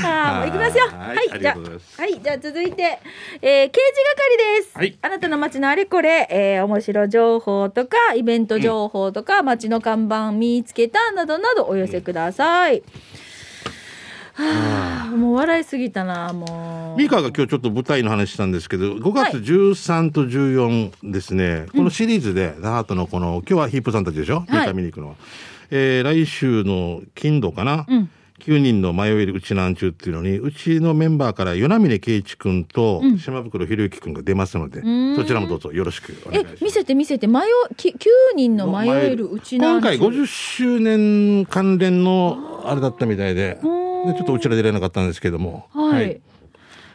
[0.05, 0.87] あーもう行きますよ。
[0.87, 1.57] ははいじゃ
[1.99, 2.99] はい、じゃあ続いて、
[3.43, 4.79] えー、刑事係です。
[4.79, 4.99] はい。
[5.03, 12.83] あなたの街のあれこれ、えー、面白情報とか、イベント情報とか、街の看板見つけたなどなどお寄せください。
[14.35, 16.99] はあ、もう笑いすぎたな、もう。
[16.99, 25.15] ミカが今日ちょっと舞台の話したんですけど5月13と14ですね、このシリーズで那覇とのこの今日はヒップさんたちでしょ、ミカ見に行くのは、
[25.71, 28.11] えー来週の金土かな、うん
[28.43, 34.83] 9人の迷えるうちなんちゅうっていうのに、うちのメンバーから与那峰圭一君と島袋博之君が出ますので、
[35.15, 36.57] そちらもどうぞよろしくお願いします。
[36.61, 37.97] え見せて見せて迷うき9
[38.35, 45.69] 人の迷えるうちなん今回50周年関連のあれだったみたいで、でちょっとうちら出れなかったんですけども。
[45.73, 46.21] はい、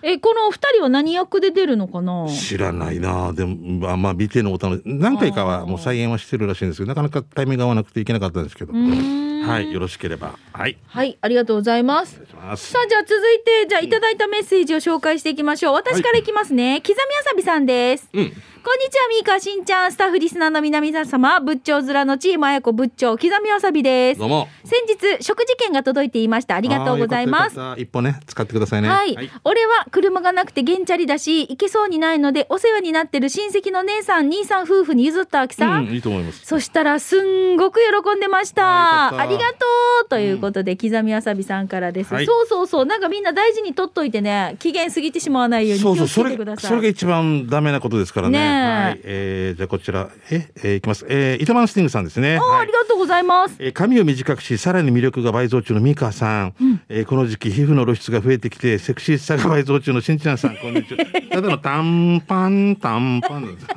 [0.02, 2.28] えこのお二人は何役で出るのかな？
[2.28, 3.32] 知らないな。
[3.32, 8.74] でも、まあ、まあ、美帝のお楽し何回かはもう再演はしてるらしいんですけど、なかなかタイミングが合わなくていけなかったんですけど。
[8.74, 10.38] はい、よろしければ。
[10.58, 10.78] はい。
[10.88, 18.32] はいありがとうございますますさあじゃあ続いてじゃあいただいたメッセージを紹介していきましょう私からいきますね、刻みあさびさんですうん。
[18.68, 24.26] こんにちは、みーかしんちゃん、スタッフリスナーの皆様、仏頂面のチームあやこ仏頂、刻みわさびですど。
[24.26, 24.50] うも。
[24.66, 26.56] 先日、食事券が届いていました。
[26.56, 27.58] ありがとうございます。
[27.78, 28.90] 一歩ね、使ってくださいね。
[28.90, 29.16] はい、
[29.46, 35.68] 俺は車がなくて原チャリだし、行けそうにないので、お世話になってる親戚の姉さん、兄さん夫婦に譲ったわけさ。
[35.68, 36.46] うん、いいと思います。
[36.46, 39.66] そしたら、すんごく喜んでましたありがと
[40.06, 42.14] うということで、刻みわさびさんからです。
[42.14, 42.86] はいそうそうそう。
[42.86, 46.70] なんかみんな大事に取っといてね、期限過ぎてしまわないようにそうそう、気をつそれけてくだ、さい。
[46.70, 48.40] それが一番ダメなことですからね。
[48.40, 49.00] ねえはい。
[49.04, 51.06] えー、じゃあこちら、え、えーいきます。
[51.10, 52.38] えー、糸満スティングさんですね。
[52.38, 53.56] あありがとうございます。
[53.60, 56.54] えー髪を短くし、さらに魅力が倍増中のミカさん。
[56.90, 61.06] えーこの時期、皮膚の露出が増えてきて、セクシーさが倍増中のしんちゃんさん、こんにちは。
[61.32, 63.68] ただの短パン、短パンです。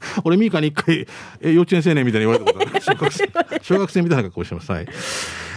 [0.24, 1.06] 俺、ミカに一回、
[1.40, 2.80] えー幼稚園青年みたいに言われたことある。
[2.82, 3.30] 小学生、
[3.62, 4.70] 小学生みたいな格好してます。
[4.70, 4.86] はい。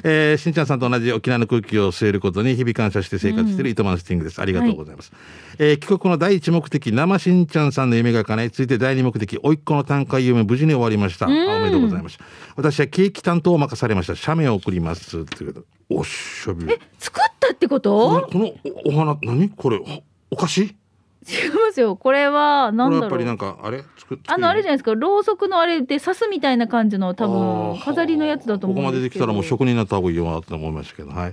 [0.04, 4.41] えーしんちゃんさんと同じ沖縄の空気を吸えることに日々感謝して生活している糸満スティングです。
[4.41, 5.12] ありがとうございます。
[5.60, 11.27] えー帰国の第一目的、生しんちゃんさんの夢が叶い、続いて第二目的、甥っ子の短歌夢、無事に終わりました。
[11.27, 12.17] あおめでとうございます。
[12.56, 14.15] 私はケーキ担当を任されました。
[14.15, 15.25] 写メを送ります。
[15.25, 16.65] ということでおっしゃび。
[16.97, 18.45] 作ったってこことのこの
[18.86, 19.49] おお花、何？
[19.49, 20.75] これ、おお菓子？
[21.27, 21.95] 違いますよ。
[21.95, 23.34] これは、なんだろうやっぱりな。
[23.34, 23.84] んか、あれ？
[23.97, 29.10] 作っあの、あれじゃゃないですか、ろうそくのあれで刺すみたいな感じの多分、飾りのやつだと思ここまでうんでけど。
[29.10, 31.31] ですきたらもう職人になった方がいいよなって思いましたけど、はい。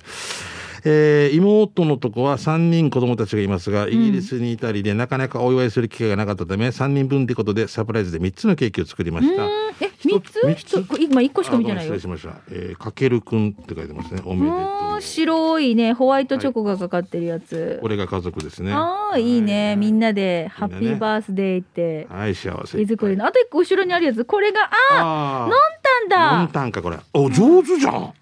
[0.85, 9.45] えー妹のとこは3人子供たちがいますが、イギリスにいたりで、なかなかお祝いする機会がなかったため、3人分ってことでサプライズで3つのケーキを作りました。
[9.81, 10.41] え、三つ？
[10.43, 10.87] 三つ？
[11.01, 12.01] 今一個しか見てないよ失礼。
[12.01, 12.41] しました。
[12.51, 14.23] えー、かけるくんって書いてますね。
[14.25, 15.01] おめでともうう。
[15.03, 17.79] 白いね、ホワイトチョコがかかってるやつ。
[17.81, 18.73] これが家族ですね。
[18.73, 19.77] ああ、いいね。
[19.77, 20.09] みんな。
[20.09, 22.07] なで、ハッピーバースデーって。
[22.09, 22.79] はい、幸せ。
[22.79, 23.27] 手作りの。
[23.27, 24.25] あと一個後ろにあるやつ。
[24.25, 26.53] これが、ああ、あ飲んだ飲んんだ。
[26.53, 26.99] たんかこれ。
[27.12, 28.12] お上手じゃん。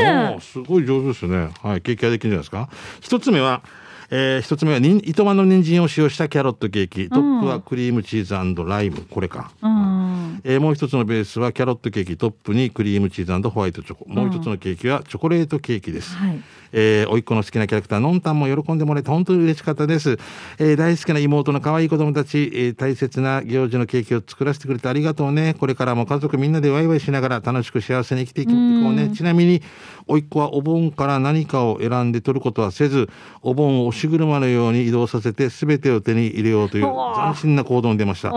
[0.00, 1.50] ねえすごい上手ですね。
[1.62, 2.68] はい、ケーキができるんじゃないですか？
[3.00, 3.62] 一つ目は。
[4.08, 10.40] えー一つ目はにん糸満の人参を使用したキャロットケーキトップはクリームチーズライムこれか、うん。
[10.44, 16.40] えーもう一つのベースはキャロットケーキトップにクリームチーズホワイトチョコもう一つのケーキはチョコレートケーキです、はい。
[16.72, 20.18] えー、おいっ子の好きなキャラクター、のんたんも喜んでもらえて本当に嬉しかったです。
[20.58, 25.54] えー大好きな妹の可愛い子供たち、えー大切な行事のケーキを作らせてくれてありがとうね。
[25.58, 28.54] これからも家族みんなでワイワイしながら楽しく幸せに生きていこう
[28.94, 29.10] ね。
[29.14, 29.62] ちなみに、
[30.06, 33.08] おいっ子はお盆から何かを選んで取ることはせず、
[33.42, 38.30] お盆を押し車のように移動させて全てを手に入れようという斬新な行動に出ました。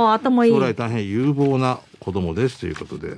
[0.45, 3.17] いい将来大変有望な子供ですということで。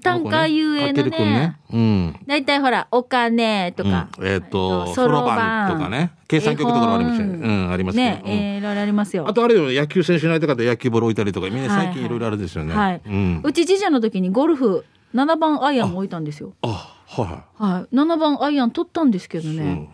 [0.00, 1.56] 単価遊泳のかけるくんねね。。
[1.72, 2.16] うん。
[2.26, 4.08] だいたいほら、お金とか。
[4.18, 7.38] うんえっ、と、そそろろばんとかね、計算曲とかもありますよね。
[7.38, 7.96] 絵本うん、あります。
[7.96, 9.26] ね、うんえーいろいろありますよ。
[9.26, 12.74] あとあれよ、野球選手になりたかったら野球ボール置いたりとか、みんなはい最近いろいろあるんですよね。
[12.74, 13.40] はい、うん。
[13.42, 14.84] うち次女の時にゴルフ
[15.14, 16.54] 7番アイアンも置いたんですよ。
[16.62, 19.56] あ、ははい、7番アイアン取ったんですけどい。
[19.56, 19.88] ね、うん。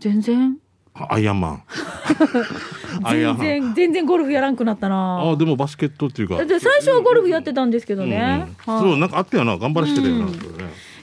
[0.00, 0.56] 全然
[0.94, 1.62] アイアンマン。
[3.10, 3.36] 全。
[3.36, 6.44] 然全然ゴルフやらんくなったなあ、でもバスケットっていうか。
[6.44, 10.26] で最初はゴルフやってたんですけどね、うんうんはいそう、なんかあったよな、頑張らしてたよな。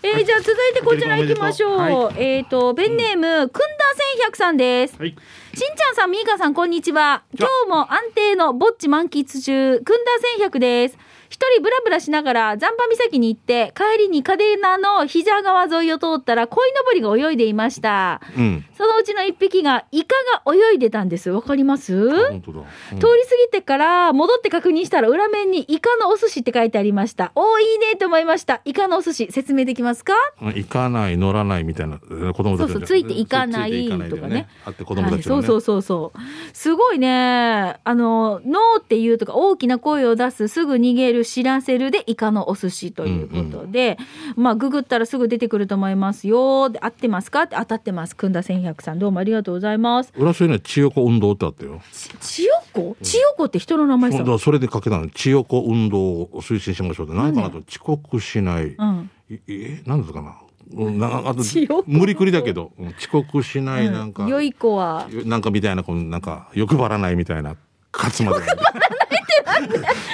[0.04, 3.68] えーじゃあ続いてこちら行きましょう、はえっ、とペンネーム、くんだ
[4.16, 5.10] 千百さんですはい。
[5.10, 5.16] しん
[5.60, 7.24] ちゃんさん、みーかさん、こんにちは。
[7.38, 10.98] 今日も安定のぼっち満喫中、くんだ千百です。
[11.38, 18.22] 一人ブラブラしながら、残波岬に行って、帰りに嘉手納の膝川沿いを通ったら、鯉のぼりが泳いでいました。
[18.36, 18.66] うん。
[18.76, 21.30] そのうちの一匹が、イカが泳いでたんです。
[21.30, 22.28] わかります？
[22.30, 22.60] 本当だ。
[22.62, 27.32] うん通り過ぎてから戻って確認したら裏面にイカのお寿司って書いてありました。
[27.36, 28.62] おーいいねと思いました。
[28.66, 30.14] イカのお寿司説明できますか？
[30.42, 34.48] うん行かない、乗らないみたいな、えー子供たちそうそうついて行かないとかね。
[34.66, 35.14] あって子供たちはね。
[35.14, 36.20] はい、そうそうそうそう。
[36.54, 37.78] すごいね。
[37.84, 43.98] あの、ノーっていうとか大きな声を出す、すぐ逃げる、知らせるでイカのお寿司ということで、
[44.36, 46.70] まあ、ググったらすぐ出てくると思いますよ。
[46.70, 47.44] で、合ってますか？
[47.44, 48.16] って当たってます。
[48.16, 50.12] くんだ千百さん、どうもありがとうございます。
[50.18, 51.82] 浦添には千代子運動ってあったよ。
[51.92, 52.98] ち千代子？
[53.04, 55.10] 千代子って人の名前さそれでかけたの。
[55.10, 57.16] 千代子運動を推進しましょうって。
[57.16, 59.12] 何かなと遅刻しない、うん。
[59.30, 59.84] いえ？
[59.86, 60.36] 何だったかな？
[60.74, 61.44] うんなあと
[61.88, 62.72] 無理くりだけど。
[62.78, 67.56] うん遅刻しないなんか、良い子は、なんかみたいなこのなんか欲張らないみたいな
[67.94, 68.46] 勝つまで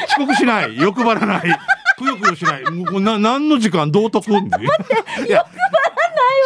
[0.08, 0.78] 遅刻しない。
[0.78, 1.42] 欲張らない。
[1.98, 2.64] くよくよしない。
[2.72, 5.04] もうな何の時間道徳いや欲張ら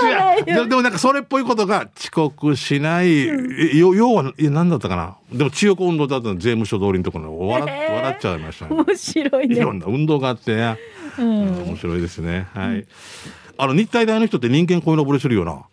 [0.04, 0.64] ないはないよ。
[0.64, 5.16] 違うでもなんかそれっぽいことが遅刻しない、えよ要はえ何だったかな？
[5.32, 8.76] でも千代子運動だったの税務署通りのところに笑,、笑っちゃいましたね。
[8.76, 9.56] 面白いね。
[9.56, 10.78] いろんな運動があってね、
[11.18, 11.64] うん。
[11.64, 12.48] 面白いですね。
[12.54, 12.86] はい、
[13.58, 15.64] あの日体大の人って人間こいのぼりするよな。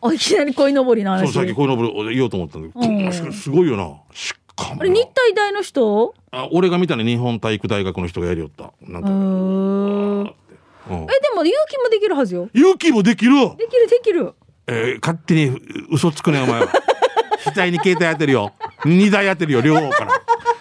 [0.00, 3.32] あいきなり鯉のぼりのそう話さっきこいのぼり言おうと思ったんだけど、うん。
[3.32, 3.96] すごいよな。
[4.14, 6.14] しかもあれ日体大の人？
[6.32, 8.72] あ俺が見たの日本体育大学の人がやりよった。
[8.82, 10.18] なんか、うーん。
[10.20, 10.26] うん。
[10.26, 10.30] え
[10.88, 10.96] で
[11.34, 12.48] も勇気もできるはずよ。
[12.54, 13.32] 勇気もできる。
[13.56, 14.34] できるできる。
[14.66, 16.68] えー勝手に嘘つくねお前は。
[17.54, 18.52] 額に携帯当てるよ。
[18.84, 20.20] 二台当てるよ両方から。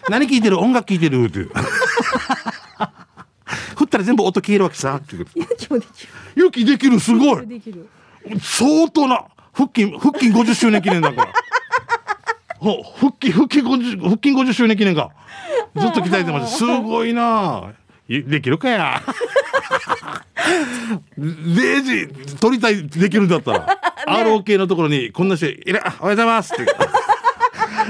[0.09, 0.59] 何聞いてる？
[0.59, 1.25] 音楽聞いてる？
[1.25, 1.39] って。
[3.77, 5.25] 振ったら全部音消えるわけさ勇
[5.57, 6.09] 気もできる。
[6.35, 7.47] 勇気できるすごい。
[7.47, 7.87] できる。
[8.41, 11.33] 相当な腹筋腹筋50周年記念だから
[12.59, 15.11] ほ腹筋腹筋50腹筋50周年記念か。
[15.75, 16.57] ずっと 鍛えてました。
[16.57, 17.73] すごいな。
[18.07, 19.01] いできるかや。
[21.17, 22.07] レジ
[22.39, 23.67] 取りたいできるんだったら、
[24.07, 26.65] ROK のところにこんな人いらおはようございますって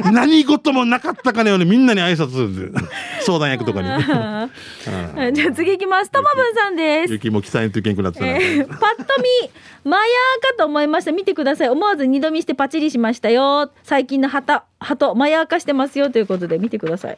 [0.12, 2.80] 何事もなかったかのようにみんなに挨拶で
[3.22, 3.88] 相談役とかに。
[3.90, 4.50] は
[5.30, 6.12] い じゃあ次行きます。
[6.12, 7.14] ともぶんさんです。
[7.14, 9.50] 雪も鍛えんといけんくなってたな、えーパッと見
[9.84, 10.08] マヤー
[10.52, 11.12] かと思いました。
[11.12, 11.70] 見てください。
[11.70, 13.72] 思わず二度見してパチリしましたよ。
[13.84, 17.18] 最近の旗鳩マヤー化してますよということで見てください。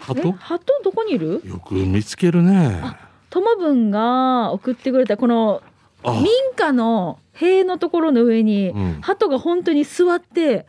[0.00, 1.42] 鳩鳩どこにいる？
[1.44, 2.80] よく見つけるね。
[3.30, 5.62] ともぶんが送ってくれたこの
[6.04, 6.12] あ。
[6.12, 8.98] 民家の塀のところの上に、うん。
[9.02, 10.66] 鳩が本当に座って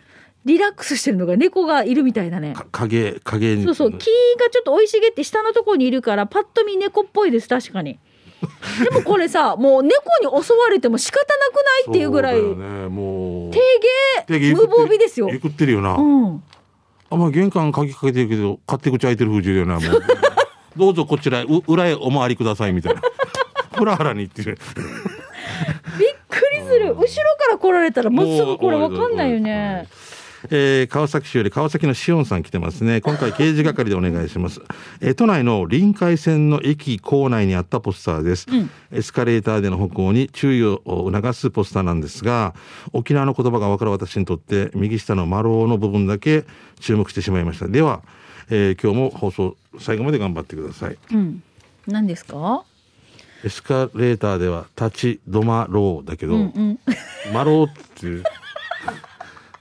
[0.47, 2.53] リラックスしてるのが猫がいるみたいだね。
[2.53, 3.91] か影影にそうそう。
[3.91, 7.99] 木がちょっと生い茂って下のところにいるからパッと見猫っぽいです確かに。
[8.83, 13.51] でもこれさもう猫に襲われても仕方なくないっていうぐらいそうだよねもう。
[13.51, 13.59] 低芸
[14.21, 15.29] 無手芸ゆくって防備ですよ。
[15.29, 16.43] ゆくってるよな、うん。
[17.09, 20.03] あまあ玄関鍵かけてるけど勝手口開いてる風習だよなもう。
[20.77, 23.01] どうぞこちら裏へお回りくださいみたいな。
[23.75, 24.57] ふらふらに言ってる。
[25.99, 26.93] びっくりする。
[26.93, 27.07] 後ろか
[27.51, 29.87] ら来られたらもうすぐこれわかんないよね。
[30.51, 34.61] えー川崎市より川崎のしおんさん来てますね今回刑事係でお願いします、
[35.01, 38.45] えー都内の臨海線の駅構内にあったポスターです、
[38.91, 42.53] エスカレーターでの歩行に注意を促すポスターなんですが
[42.93, 46.45] 沖縄の言葉が分かる私にとって右下の丸尾の部分だけ
[46.79, 48.03] 注目してしまいましたでは、
[48.49, 51.43] えー今日も放送最後まで頑張ってくださいうん。
[51.87, 52.63] 何ですか？
[53.43, 56.79] エスカレーターでは立ち止まろうだけど、うんうん。
[57.33, 58.23] まろうっていう。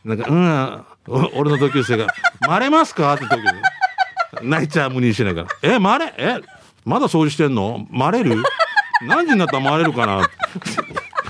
[0.07, 2.07] なんか、うん、俺の同級生が、
[2.47, 3.15] まれますか？
[3.15, 6.41] って時に、泣いちゃう無にしながら、え、まれ、え、
[6.85, 7.85] まだ掃除してんの？
[7.91, 8.41] まれる？
[9.03, 10.29] 何時になったらまれるかな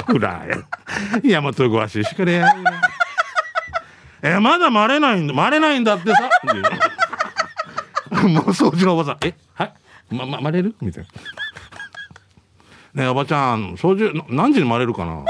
[0.06, 0.44] ほら、
[1.24, 1.40] や。
[1.40, 2.52] まとごわしいしかねや。
[4.22, 6.28] え、まだまれないんだ、まれないんだってさ。
[8.28, 9.72] もう掃除のおばさん、え、はい、
[10.10, 10.74] ま、ま、まれる？
[10.82, 11.06] みたい
[12.94, 13.02] な。
[13.04, 15.24] ねおばちゃん、掃除、何時にまれるかな？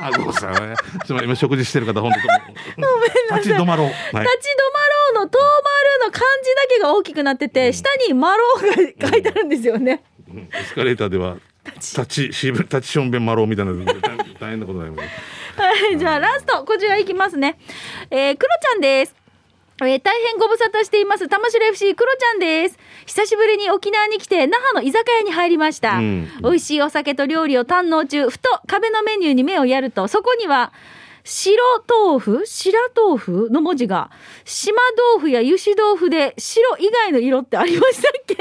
[0.00, 0.54] あ、ごさい。
[0.54, 0.76] すみま
[1.06, 3.40] せん、今食事してる方、本当に。
[3.40, 3.86] 立ち止まろう。
[3.86, 8.42] はい立ち止まろうの遠丸の漢字だけが大きくなってて、下に丸
[8.98, 10.02] が書いてあるんですよね。
[10.28, 11.36] うんエスカレーターでは、
[11.76, 15.08] 立ち、しぶ、立ちしょんべんまろうみたいな、大大変なことになります。
[15.60, 17.58] はい、じゃあラストこちらいきますね。
[18.10, 19.19] えー、クロちゃんです。
[19.86, 21.28] えー大変ご無沙汰しています。
[21.28, 22.78] 玉城 FC クロちゃんです。
[23.06, 26.28] 久しぶりに沖縄に来て那覇の居酒屋に入りました、うん。
[26.42, 30.72] 美味しいお酒と料理を堪能中ふと壁のメニューに目をやるとそこには
[31.24, 31.56] 白
[31.88, 32.46] 豆腐？
[32.46, 34.10] 白豆腐の文字が
[34.44, 34.78] 島
[35.14, 38.36] 豆腐や油脂豆腐で白以外の色ってありましたっけ？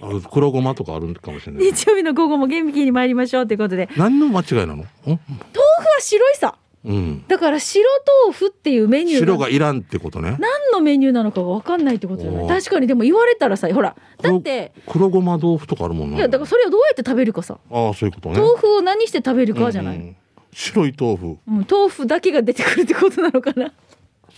[0.00, 1.64] あ黒ごまとかあるかもしれない。
[1.72, 3.88] 日曜日の午後も元気に参りましょうということで。
[3.96, 4.74] 何の間違いなの？
[4.74, 4.78] ん。
[4.78, 7.24] 豆腐は白いさうん。
[7.28, 7.84] だから白
[8.24, 10.36] 豆腐っていうメニュー白がいらんってことね。
[10.40, 12.48] 何のメニューなのかが分かんないってことじゃない？
[12.48, 16.16] 確かにでも言われたらさほらだって黒黒ごま豆腐とかあるもんな。
[16.16, 18.38] いやだからそれをどうやって食べるかさああ、そういうことね。
[18.40, 20.16] 豆腐を何して食べるかじゃない、うんううん
[20.54, 21.38] 白い豆腐。
[21.46, 23.72] 豆腐だけが出てくるってことなのかな？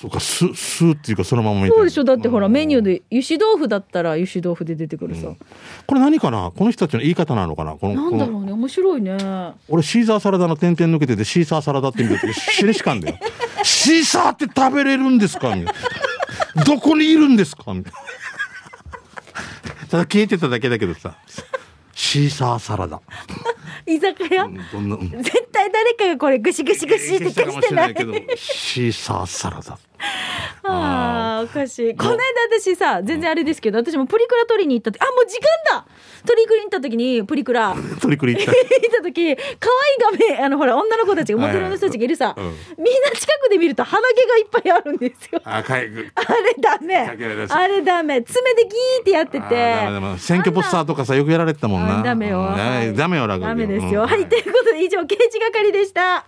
[0.01, 2.95] そうか、す、すっていうか、そのままみたいなそうでしょだってほらメニューで。
[2.95, 5.29] で油脂豆腐だったら油脂豆腐で出てくるさ、
[5.87, 6.53] これ何かな？
[6.55, 7.75] この人たちの言い方なのかな？
[7.77, 9.17] この、なんだろうね面白いね
[9.69, 13.19] 俺シーザーサラダの点々抜けててシーサーサラダって見てて死にしかんだよ。
[13.63, 15.55] シーサーって食べれるんですか？
[15.57, 15.75] みたい
[16.57, 16.65] な。
[16.65, 17.73] どこにいるんですか？
[17.73, 17.99] みたいな。
[19.89, 21.17] ただ消えてただけだけどさ。
[21.97, 23.01] シーサーサラダ。
[23.87, 27.95] 居酒屋、絶対誰かがこれグシグシグシって消してない。
[27.95, 29.79] けど、シーサーサラダ。
[30.67, 31.95] ああーおかしい。
[31.97, 32.19] この間
[32.61, 35.87] 私さ全然あれですけど私もプリクラ取りに行った時あもう時間だ。
[36.27, 37.75] 取りに行った時にプリクラ。
[37.75, 38.53] 行 っ取りくり 行った。
[38.53, 39.43] た時可
[40.13, 42.53] 愛い画面あのほら女の子たちがモデルの人たちがいるさ、みんな
[43.15, 45.41] 近くで見ると鼻毛がいっぱいあるんですよ。
[45.45, 45.83] あ、かい。
[45.83, 46.97] あれダメ。
[47.51, 48.23] あれダメ。
[48.23, 49.43] 爪でギーってやってあ
[50.15, 52.01] て選挙ポスターとかさよくやられてたもんな。
[52.01, 52.55] あダメよ。
[52.97, 54.03] ダメよラグダメですよ。
[54.03, 54.09] うん。
[54.09, 56.27] はい、ということで以上、刑事係でした。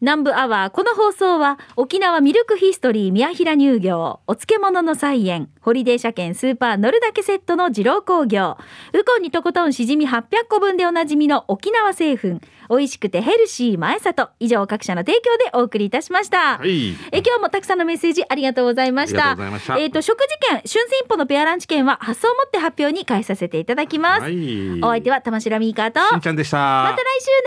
[0.00, 8.56] 南部アワー、この放送は、沖縄ミルクヒストリー宮平乳業、お漬物の菜園、ホリデー車検スーパー乗るだけセットの二郎工業、
[8.92, 12.38] ウコンにとことんしじみ800個分でおなじみの沖縄製粉、
[12.70, 16.58] 美味しくてヘルシー前里、以上各社の提供でお送りいたしました。
[16.58, 16.90] はい。
[17.10, 19.36] え今日もたくさんのメッセージありがとうございました。
[19.58, 24.22] したえっ、と、食事券、春戦一歩のペアランチ券は発送をもって発表に返させていただきます。
[24.22, 24.80] はい。
[24.80, 26.56] お相手は玉城ミーカーと、しんちゃんでした。
[26.56, 27.04] また来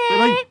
[0.09, 0.50] 週ねバイバイ